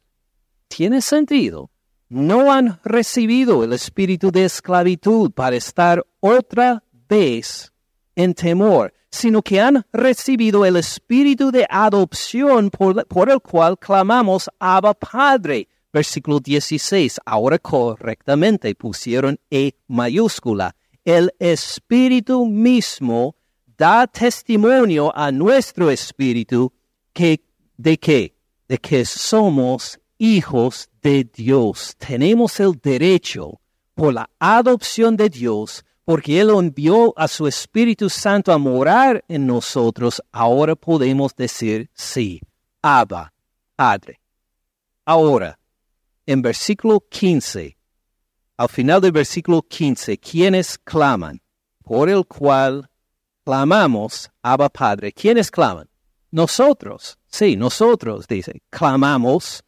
[0.68, 1.70] ¿Tiene sentido?
[2.10, 7.74] No han recibido el espíritu de esclavitud para estar otra vez
[8.16, 14.94] en temor, sino que han recibido el espíritu de adopción por, el cual clamamos Abba
[14.94, 15.68] Padre.
[15.92, 17.20] Versículo 16.
[17.26, 20.76] Ahora correctamente pusieron E mayúscula.
[21.04, 23.36] El espíritu mismo
[23.78, 26.74] da testimonio a nuestro espíritu
[27.14, 27.42] que
[27.78, 28.36] de qué?
[28.68, 31.96] De que somos hijos de Dios.
[31.98, 33.60] Tenemos el derecho
[33.94, 39.46] por la adopción de Dios porque Él envió a su Espíritu Santo a morar en
[39.46, 42.40] nosotros, ahora podemos decir sí,
[42.82, 43.34] Abba,
[43.76, 44.22] Padre.
[45.04, 45.60] Ahora,
[46.26, 47.78] en versículo 15,
[48.56, 51.42] al final del versículo 15, ¿quiénes claman?
[51.84, 52.90] Por el cual
[53.44, 55.12] clamamos, Abba Padre.
[55.12, 55.90] ¿Quiénes claman?
[56.32, 57.18] Nosotros.
[57.28, 59.64] Sí, nosotros, dice, clamamos,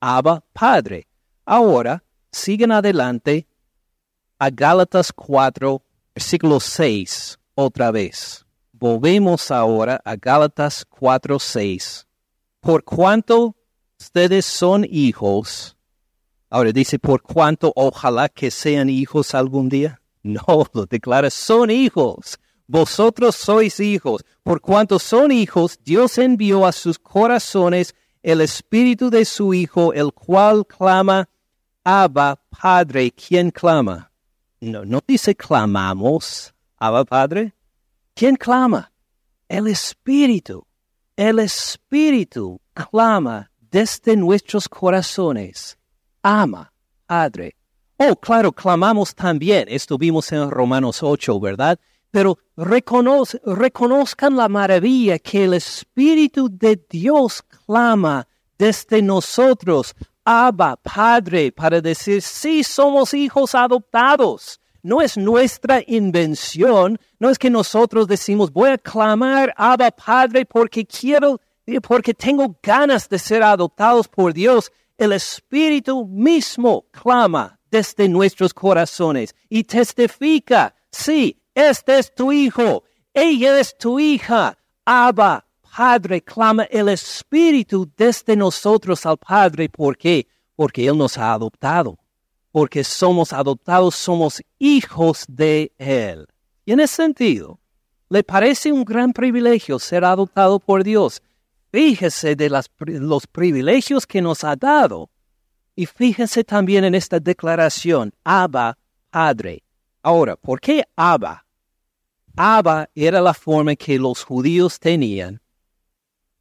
[0.00, 1.06] Abba Padre.
[1.44, 3.46] Ahora, siguen adelante
[4.38, 5.82] a Gálatas 4,
[6.14, 8.46] versículo 6, otra vez.
[8.72, 12.06] Volvemos ahora a Gálatas 4, 6.
[12.60, 13.54] Por cuanto
[13.98, 15.76] ustedes son hijos,
[16.48, 20.00] ahora dice, por cuanto ojalá que sean hijos algún día.
[20.22, 22.38] No, lo declara, son hijos.
[22.66, 24.24] Vosotros sois hijos.
[24.42, 30.12] Por cuanto son hijos, Dios envió a sus corazones el espíritu de su Hijo, el
[30.12, 31.28] cual clama,
[31.84, 34.10] Abba, Padre, ¿quién clama?
[34.60, 37.54] No, no dice clamamos, Abba Padre.
[38.14, 38.92] ¿Quién clama?
[39.48, 40.66] El Espíritu.
[41.16, 45.78] El Espíritu clama desde nuestros corazones.
[46.22, 46.72] Ama,
[47.06, 47.56] Padre.
[47.96, 49.68] Oh, claro, clamamos también.
[49.68, 51.78] Estuvimos en Romanos 8, ¿verdad?
[52.10, 58.26] Pero reconozcan la maravilla que el Espíritu de Dios clama
[58.58, 59.94] desde nosotros
[60.24, 64.60] Abba, Padre, para decir, sí, somos hijos adoptados.
[64.82, 70.86] No es nuestra invención, no es que nosotros decimos, voy a clamar Abba, Padre, porque
[70.86, 71.40] quiero,
[71.82, 74.70] porque tengo ganas de ser adoptados por Dios.
[74.98, 83.58] El Espíritu mismo clama desde nuestros corazones y testifica, sí, este es tu hijo, ella
[83.58, 85.44] es tu hija, Abba,
[85.76, 89.68] Padre clama el Espíritu desde nosotros al Padre.
[89.68, 90.26] ¿Por qué?
[90.56, 91.98] Porque Él nos ha adoptado.
[92.50, 96.26] Porque somos adoptados, somos hijos de Él.
[96.64, 97.60] Y en ese sentido,
[98.08, 101.22] le parece un gran privilegio ser adoptado por Dios.
[101.70, 105.08] Fíjese de los privilegios que nos ha dado.
[105.76, 108.76] Y fíjese también en esta declaración, Abba,
[109.10, 109.62] Padre.
[110.02, 111.46] Ahora, ¿por qué Abba?
[112.36, 115.40] Abba era la forma que los judíos tenían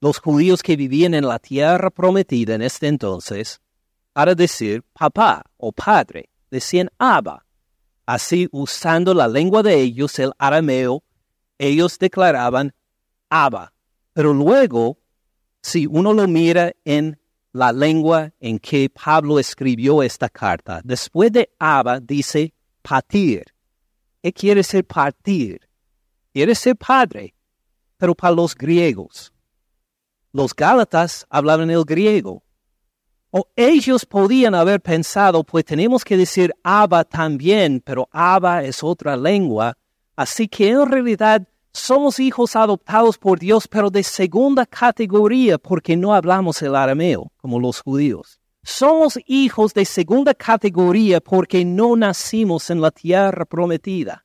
[0.02, 3.60] los judíos que vivían en la tierra prometida en este entonces,
[4.14, 7.46] para decir papá o padre, decían Abba.
[8.06, 11.04] Así, usando la lengua de ellos, el arameo,
[11.58, 12.74] ellos declaraban
[13.30, 13.74] Abba.
[14.14, 14.98] Pero luego,
[15.62, 17.20] si uno lo mira en
[17.52, 22.54] la lengua en que Pablo escribió esta carta, después de Abba dice
[22.90, 23.44] patir.
[24.24, 25.62] ¿Qué quiere ser partir?
[26.34, 27.34] Quiere ser padre,
[27.98, 29.32] pero para los griegos
[30.32, 32.44] los Gálatas hablaban el griego.
[33.32, 39.16] O ellos podían haber pensado, pues tenemos que decir Abba también, pero Abba es otra
[39.16, 39.78] lengua.
[40.16, 46.14] Así que en realidad somos hijos adoptados por Dios, pero de segunda categoría, porque no
[46.14, 48.40] hablamos el arameo, como los judíos.
[48.70, 54.24] Somos hijos de segunda categoría porque no nacimos en la tierra prometida.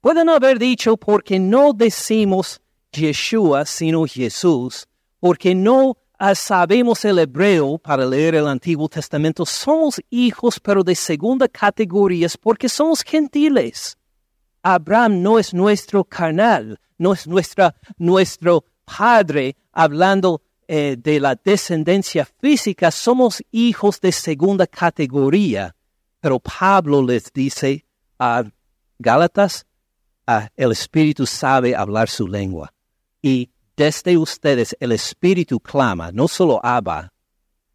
[0.00, 4.88] Pueden haber dicho porque no decimos Yeshua, sino Jesús,
[5.20, 5.98] porque no
[6.34, 12.70] sabemos el hebreo para leer el Antiguo Testamento, somos hijos pero de segunda categoría porque
[12.70, 13.98] somos gentiles.
[14.62, 22.28] Abraham no es nuestro carnal, no es nuestra, nuestro padre hablando eh, de la descendencia
[22.40, 25.74] física, somos hijos de segunda categoría.
[26.20, 27.86] Pero Pablo les dice
[28.18, 28.44] a
[28.98, 29.66] Gálatas,
[30.56, 32.72] el Espíritu sabe hablar su lengua.
[33.22, 37.12] Y desde ustedes el Espíritu clama, no solo habla,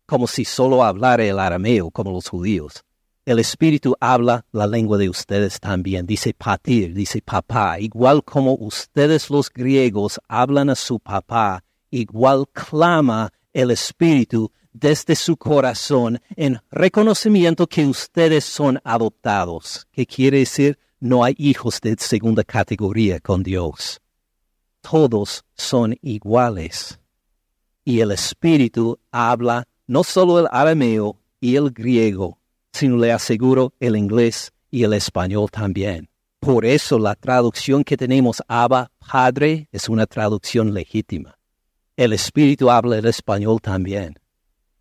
[0.05, 2.83] como si solo hablara el arameo, como los judíos.
[3.25, 9.29] El Espíritu habla la lengua de ustedes también, dice patir, dice papá, igual como ustedes
[9.29, 11.63] los griegos hablan a su papá,
[11.93, 19.87] igual clama el Espíritu desde su corazón en reconocimiento que ustedes son adoptados.
[19.91, 20.79] ¿Qué quiere decir?
[20.99, 24.01] No hay hijos de segunda categoría con Dios.
[24.81, 26.99] Todos son iguales.
[27.85, 32.39] Y el Espíritu habla no solo el arameo y el griego,
[32.71, 36.09] sino le aseguro el inglés y el español también.
[36.39, 41.37] Por eso la traducción que tenemos Abba Padre es una traducción legítima.
[41.95, 44.19] El Espíritu habla el español también.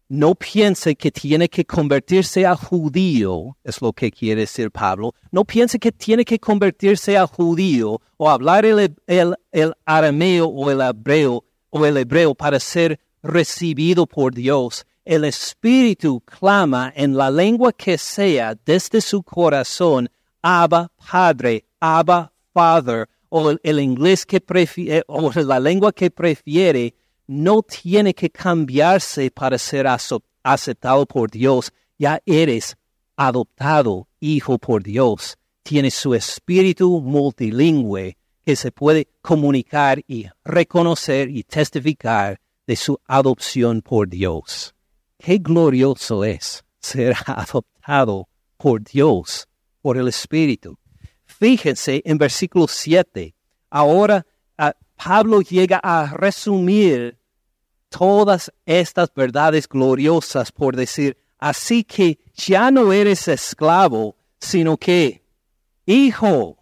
[0.08, 5.14] No piense que tiene que convertirse a judío, es lo que quiere decir Pablo.
[5.30, 10.70] No piense que tiene que convertirse a judío o hablar el, el, el arameo o
[10.70, 17.30] el hebreo o el hebreo para ser recibido por Dios el Espíritu clama en la
[17.30, 20.08] lengua que sea desde su corazón,
[20.42, 26.94] Abba Padre, Abba Father, o el, inglés que prefiere, eh, o la lengua que prefiere,
[27.27, 29.87] no tiene que cambiarse para ser
[30.43, 31.73] aceptado por Dios.
[31.99, 32.77] Ya eres
[33.16, 35.37] adoptado hijo por Dios.
[35.62, 43.83] Tienes su espíritu multilingüe que se puede comunicar y reconocer y testificar de su adopción
[43.83, 44.75] por Dios.
[45.18, 49.49] Qué glorioso es ser adoptado por Dios,
[49.81, 50.79] por el Espíritu.
[51.25, 53.35] Fíjense en versículo 7.
[53.70, 54.27] Ahora
[54.59, 57.18] ah, Pablo llega a resumir
[57.88, 65.22] todas estas verdades gloriosas por decir, así que ya no eres esclavo, sino que
[65.86, 66.57] hijo.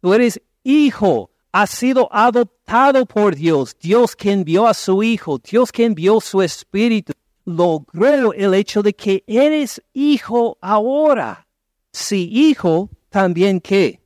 [0.00, 5.72] Tú eres hijo, has sido adoptado por Dios, Dios que envió a su hijo, Dios
[5.72, 7.12] que envió su espíritu
[7.46, 11.46] logró el hecho de que eres hijo ahora.
[11.92, 14.05] Si hijo, también qué?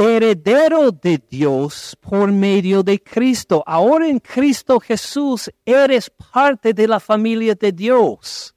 [0.00, 3.64] Heredero de Dios por medio de Cristo.
[3.66, 8.54] Ahora en Cristo Jesús eres parte de la familia de Dios.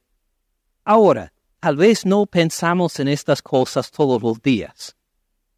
[0.85, 4.95] Ahora, tal vez no pensamos en estas cosas todos los días.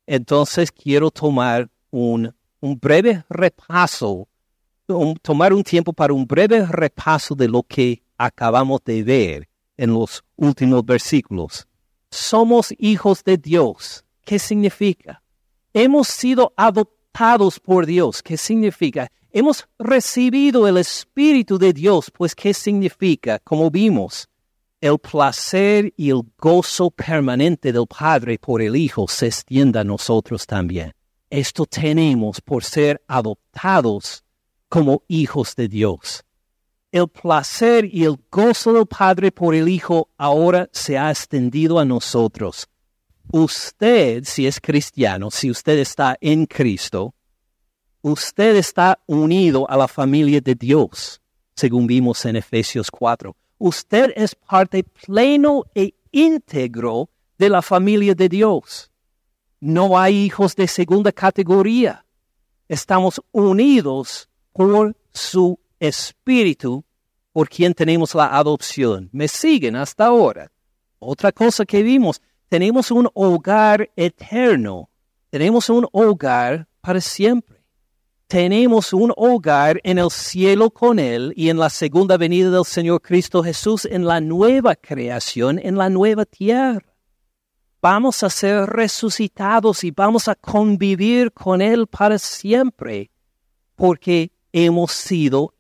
[0.08, 4.30] Entonces quiero tomar un, breve repaso,
[5.22, 10.24] tomar un tiempo para un breve repaso de lo que acabamos de ver en los
[10.38, 11.68] últimos versículos.
[12.10, 14.06] Somos hijos de Dios.
[14.24, 15.23] ¿Qué significa?
[15.74, 18.22] Hemos sido adoptados por Dios.
[18.22, 19.12] ¿Qué significa?
[19.32, 22.12] Hemos recibido el Espíritu de Dios.
[22.12, 23.40] Pues ¿qué significa?
[23.40, 24.28] Como vimos,
[24.80, 30.46] el placer y el gozo permanente del Padre por el Hijo se extienda a nosotros
[30.46, 30.94] también.
[31.30, 34.24] Esto tenemos por ser adoptados
[34.70, 36.24] como hijos de Dios
[36.94, 41.86] el placer y el gozo del Padre por el Hijo ahora se ha extendido a
[41.86, 42.68] nosotros.
[43.32, 47.14] Usted, si es cristiano, si usted está en Cristo,
[48.02, 51.22] usted está unido a la familia de Dios,
[51.56, 53.36] según vimos en Efesios 4.
[53.58, 58.92] Usted es parte pleno e íntegro de la familia de Dios.
[59.60, 62.06] No hay hijos de segunda categoría.
[62.68, 66.84] Estamos unidos por su Espíritu
[67.32, 69.10] por quien tenemos la adopción.
[69.12, 70.52] Me siguen hasta ahora.
[71.00, 74.90] Otra cosa que vimos, tenemos un hogar eterno.
[75.30, 77.64] Tenemos un hogar para siempre.
[78.28, 83.02] Tenemos un hogar en el cielo con Él y en la segunda venida del Señor
[83.02, 86.86] Cristo Jesús en la nueva creación, en la nueva tierra.
[87.82, 93.12] Vamos a ser resucitados y vamos a convivir con Él para siempre,
[93.76, 95.54] porque hemos sido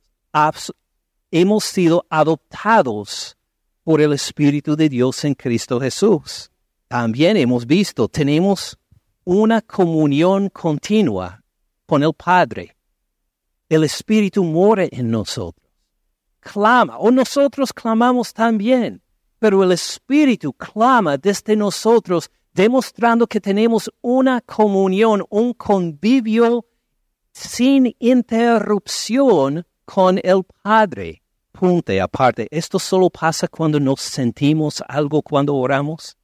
[1.31, 3.37] hemos sido adoptados
[3.83, 6.52] por el Espíritu de Dios en Cristo Jesús.
[6.93, 8.77] También hemos visto, tenemos
[9.23, 11.41] una comunión continua
[11.87, 12.77] con el Padre.
[13.67, 15.67] El Espíritu mora en nosotros.
[16.39, 19.01] Clama, o nosotros clamamos también,
[19.39, 26.67] pero el Espíritu clama desde nosotros, demostrando que tenemos una comunión, un convivio
[27.31, 31.23] sin interrupción con el Padre.
[31.53, 36.15] Punte aparte, ¿esto solo pasa cuando nos sentimos algo cuando oramos?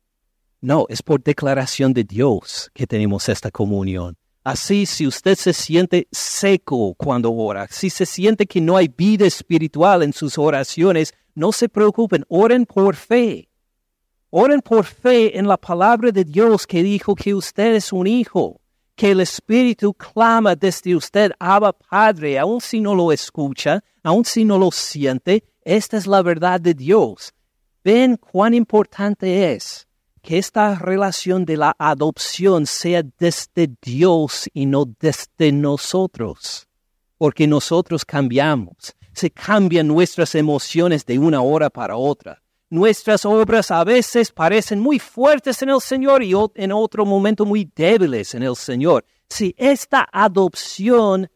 [0.62, 4.18] No, es por declaración de Dios que tenemos esta comunión.
[4.44, 9.26] Así, si usted se siente seco cuando ora, si se siente que no hay vida
[9.26, 13.50] espiritual en sus oraciones, no se preocupen, oren por fe.
[14.32, 18.60] Oren por fe en la palabra de Dios que dijo que usted es un hijo,
[18.96, 24.44] que el Espíritu clama desde usted, Abba Padre, aun si no lo escucha, aun si
[24.44, 27.34] no lo siente, esta es la verdad de Dios.
[27.84, 29.89] Ven cuán importante es
[30.22, 36.68] que esta relación de la adopción sea desde Dios y no desde nosotros,
[37.18, 42.42] porque nosotros cambiamos, se cambian nuestras emociones de una hora para otra.
[42.70, 47.70] Nuestras obras a veces parecen muy fuertes en el Señor y en otro momento muy
[47.76, 49.06] débiles en el Señor.
[49.28, 51.30] Si esta adopción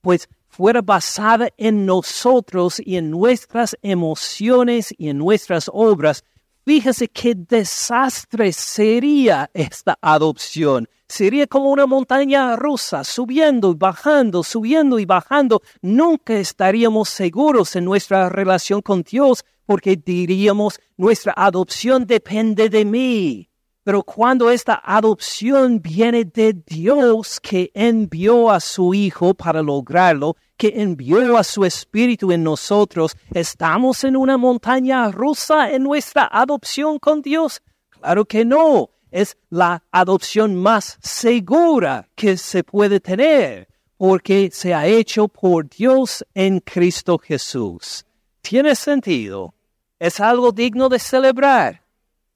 [0.00, 6.24] pues fuera basada en nosotros y en nuestras emociones y en nuestras obras,
[6.64, 10.88] Fíjese qué desastre sería esta adopción.
[11.08, 15.62] Sería como una montaña rusa, subiendo y bajando, subiendo y bajando.
[15.82, 23.49] Nunca estaríamos seguros en nuestra relación con Dios porque diríamos, nuestra adopción depende de mí.
[23.90, 30.74] Pero cuando esta adopción viene de Dios que envió a su Hijo para lograrlo, que
[30.76, 37.20] envió a su Espíritu en nosotros, ¿estamos en una montaña rusa en nuestra adopción con
[37.20, 37.62] Dios?
[37.88, 38.90] Claro que no.
[39.10, 43.66] Es la adopción más segura que se puede tener,
[43.96, 48.06] porque se ha hecho por Dios en Cristo Jesús.
[48.40, 49.52] ¿Tiene sentido?
[49.98, 51.79] Es algo digno de celebrar.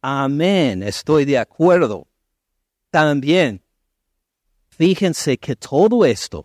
[0.06, 2.06] Amén, estoy de acuerdo.
[2.90, 3.62] También,
[4.68, 6.44] fíjense que todo esto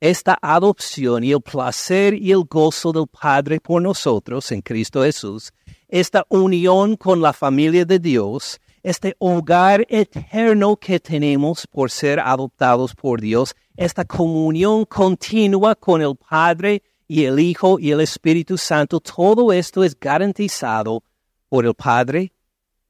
[0.00, 5.50] esta adopción y el placer y el gozo del Padre por nosotros en Cristo Jesús,
[5.88, 12.94] esta unión con la familia de Dios, este hogar eterno que tenemos por ser adoptados
[12.94, 19.00] por Dios, esta comunión continua con el Padre y el Hijo y el Espíritu Santo,
[19.00, 21.02] todo esto es garantizado
[21.48, 22.30] por el Padre,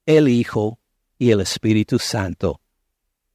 [0.08, 0.80] el Hijo
[1.18, 2.62] y el Espíritu Santo.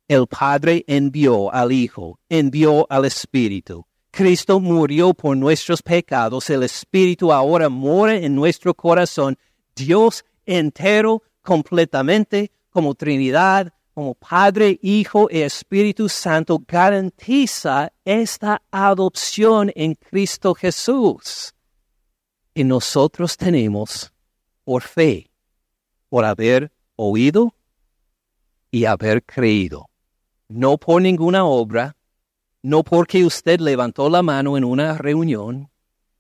[0.08, 3.86] El Padre envió al Hijo, envió al Espíritu.
[4.10, 9.38] Cristo murió por nuestros pecados, el Espíritu ahora mora en nuestro corazón.
[9.76, 19.94] Dios entero, completamente, como Trinidad, como Padre, Hijo y Espíritu Santo, garantiza esta adopción en
[19.94, 21.54] Cristo Jesús.
[22.56, 24.12] Y nosotros tenemos,
[24.64, 25.30] por fe,
[26.14, 27.56] por haber oído
[28.70, 29.90] y haber creído.
[30.48, 31.98] No por ninguna obra,
[32.62, 35.72] no porque usted levantó la mano en una reunión,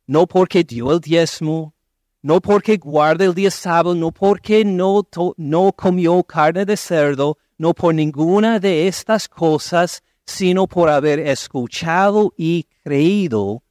[0.07, 1.75] no porque dio el diezmo,
[2.23, 7.75] no porque guarda el día sábado, no porque no, no comió carne de cerdo, no
[7.75, 13.61] por ninguna de estas cosas, sino por haber escuchado y creído,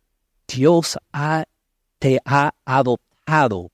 [0.46, 0.96] Dios
[1.98, 3.72] te ha adoptado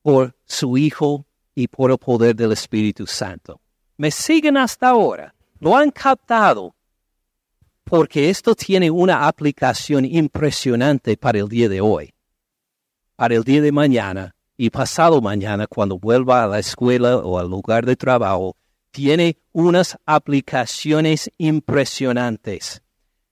[0.00, 3.60] por su Hijo y por el poder del Espíritu Santo.
[3.96, 5.34] ¿Me siguen hasta ahora?
[5.64, 6.74] lo han captado
[7.84, 12.12] porque esto tiene una aplicación impresionante para el día de hoy,
[13.16, 17.48] para el día de mañana y pasado mañana cuando vuelva a la escuela o al
[17.48, 18.56] lugar de trabajo,
[18.90, 22.82] tiene unas aplicaciones impresionantes.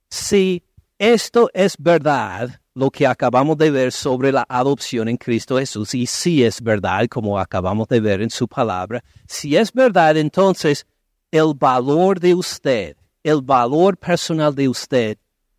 [0.09, 0.64] Si
[0.99, 6.07] esto es verdad, lo que acabamos de ver sobre la adopción en Cristo Jesús, y
[6.07, 10.87] si es verdad, como acabamos de ver en su palabra, si es verdad, entonces
[11.31, 15.18] el valor de usted, el valor personal de usted,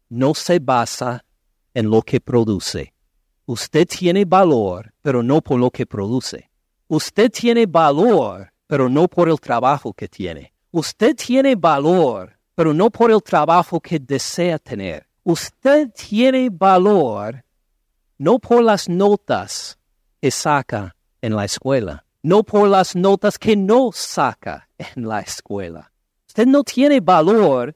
[0.10, 1.24] no se basa
[1.74, 2.94] en lo que produce.
[3.46, 6.50] Usted tiene valor, pero no por lo que produce.
[6.88, 10.54] Usted tiene valor, pero no por el trabajo que tiene.
[10.72, 15.08] Usted tiene valor, pero no por el trabajo que desea tener.
[15.24, 17.44] Usted tiene valor
[18.18, 19.78] no por las notas
[20.22, 25.92] que saca en la escuela no por las notas que no saca en la escuela.
[26.28, 27.76] Usted no tiene valor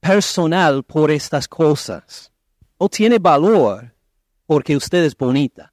[0.00, 2.30] personal por estas cosas.
[2.78, 3.92] No tiene valor
[4.46, 5.72] porque usted es bonita.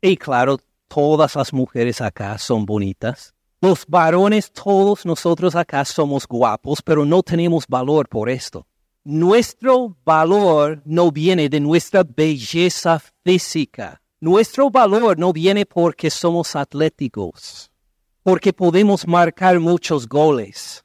[0.00, 3.34] Y claro, todas las mujeres acá son bonitas.
[3.60, 8.66] Los varones, todos nosotros acá somos guapos, pero no tenemos valor por esto.
[9.04, 14.00] Nuestro valor no viene de nuestra belleza física.
[14.20, 17.72] Nuestro valor no viene porque somos atléticos,
[18.22, 20.84] porque podemos marcar muchos goles,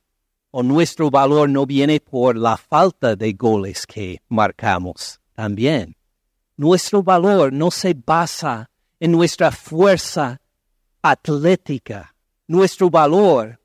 [0.50, 5.96] o nuestro valor no viene por la falta de goles que marcamos también.
[6.56, 10.42] Nuestro valor no se basa en nuestra fuerza
[11.04, 12.16] atlética.
[12.48, 13.60] Nuestro valor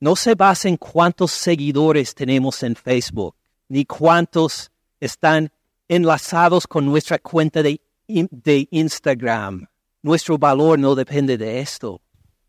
[0.00, 3.34] no se basa en cuántos seguidores tenemos en Facebook,
[3.68, 5.50] ni cuántos están
[5.88, 9.66] enlazados con nuestra cuenta de, Instagram.
[10.02, 12.00] Nuestro valor no depende de esto.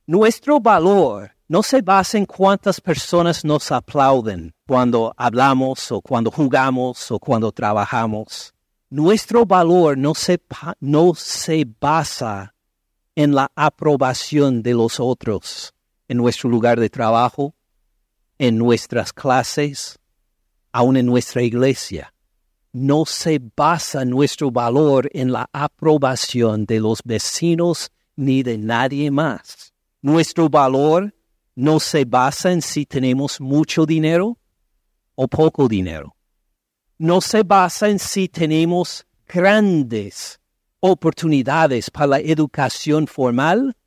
[0.05, 7.11] Nuestro valor no se basa en cuántas personas nos aplauden cuando hablamos o cuando jugamos
[7.11, 8.53] o cuando trabajamos.
[8.89, 10.41] Nuestro valor no se,
[10.79, 12.53] no se basa
[13.15, 15.73] en la aprobación de los otros,
[16.07, 17.53] en nuestro lugar de trabajo,
[18.37, 19.99] en nuestras clases,
[20.73, 22.13] aún en nuestra iglesia.
[22.73, 29.73] No se basa nuestro valor en la aprobación de los vecinos ni de nadie más.
[30.01, 31.13] Nuestro valor
[31.55, 34.39] no se basa en si tenemos mucho dinero
[35.13, 36.15] o poco dinero.
[36.97, 40.39] No se basa en si tenemos grandes
[40.79, 43.77] oportunidades para la educación formal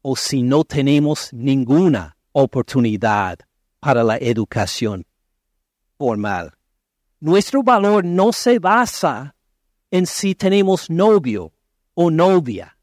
[0.00, 3.38] o si no tenemos ninguna oportunidad
[3.80, 5.04] para la educación
[6.00, 6.50] formal.
[7.20, 9.34] Nuestro valor no se basa
[9.90, 11.52] en si tenemos novio
[11.94, 12.78] o novia,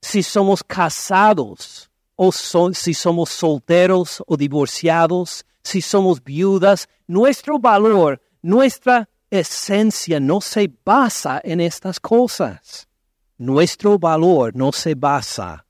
[0.00, 9.06] si somos casados o si somos solteros o divorciados, si somos viudas, nuestro valor, nuestra
[9.30, 12.88] esencia no se basa en estas cosas.
[13.36, 15.66] Nuestro valor no se basa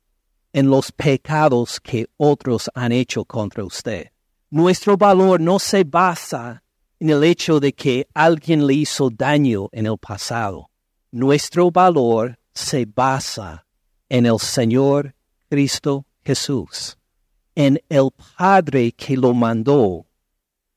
[0.53, 4.11] en los pecados que otros han hecho contra usted.
[4.53, 6.65] Nuestro valor no se basa
[6.99, 10.71] en el hecho de que alguien le hizo daño en el pasado.
[11.13, 13.65] Nuestro valor se basa
[14.09, 15.15] en el Señor
[15.49, 16.99] Cristo Jesús,
[17.55, 20.07] en el Padre que lo mandó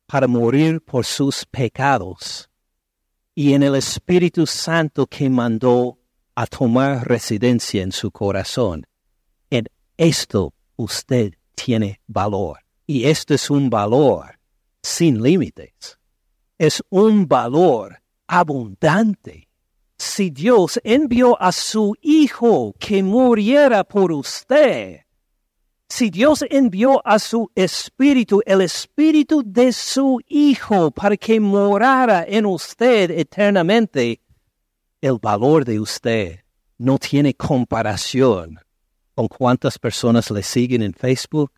[0.06, 2.48] para morir por sus pecados,
[3.34, 5.98] y en el Espíritu Santo que mandó
[6.36, 8.86] a tomar residencia en su corazón.
[9.50, 9.66] En
[9.98, 12.60] esto usted tiene valor.
[12.86, 14.40] Y esto es un valor
[14.82, 15.98] sin límites.
[16.58, 19.48] Es un valor abundante.
[19.98, 25.02] Si Dios envió a su Hijo que muriera por usted,
[25.88, 32.46] si Dios envió a su Espíritu, el Espíritu de su Hijo, para que morara en
[32.46, 34.20] usted eternamente,
[35.02, 36.40] el valor de usted
[36.78, 38.60] no tiene comparación
[39.14, 41.52] con cuántas personas le siguen en Facebook,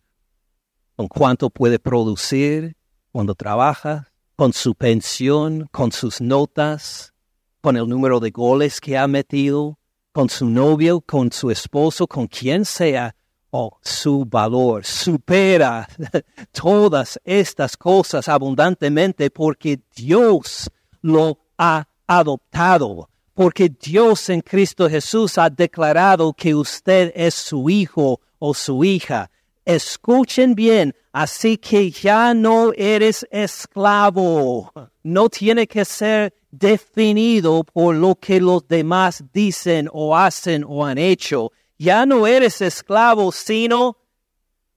[0.96, 2.76] con cuánto puede producir
[3.12, 7.14] cuando trabaja, con su pensión, con sus notas,
[7.60, 9.78] con el número de goles que ha metido,
[10.12, 13.14] con su novio, con su esposo, con quien sea
[13.58, 15.88] Oh, su valor supera
[16.52, 20.68] todas estas cosas abundantemente porque Dios
[21.00, 28.20] lo ha adoptado, porque Dios en Cristo Jesús ha declarado que usted es su hijo
[28.38, 29.30] o su hija.
[29.66, 34.72] Escuchen bien, así que ya no eres esclavo.
[35.02, 40.96] No tiene que ser definido por lo que los demás dicen o hacen o han
[40.96, 43.98] hecho ya no eres esclavo, sino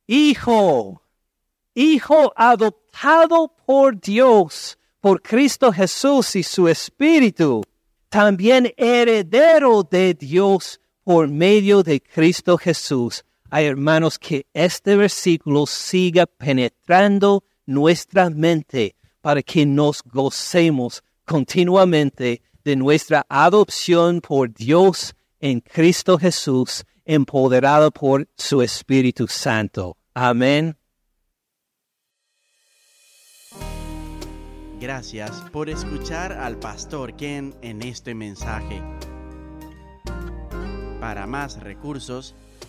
[0.07, 1.01] hijo,
[1.73, 7.63] hijo adoptado por Dios, por Cristo Jesús y su Espíritu,
[8.09, 13.23] también heredero de Dios por medio de Cristo Jesús.
[13.52, 23.26] Hermanos que este versículo siga penetrando nuestra mente para que nos gocemos continuamente de nuestra
[23.30, 29.97] adopción por Dios en Cristo Jesús, empoderado por su Espíritu Santo.
[30.14, 30.76] Amén.
[34.80, 38.82] Gracias por escuchar al pastor Ken en este mensaje.
[41.02, 42.34] Para más recursos,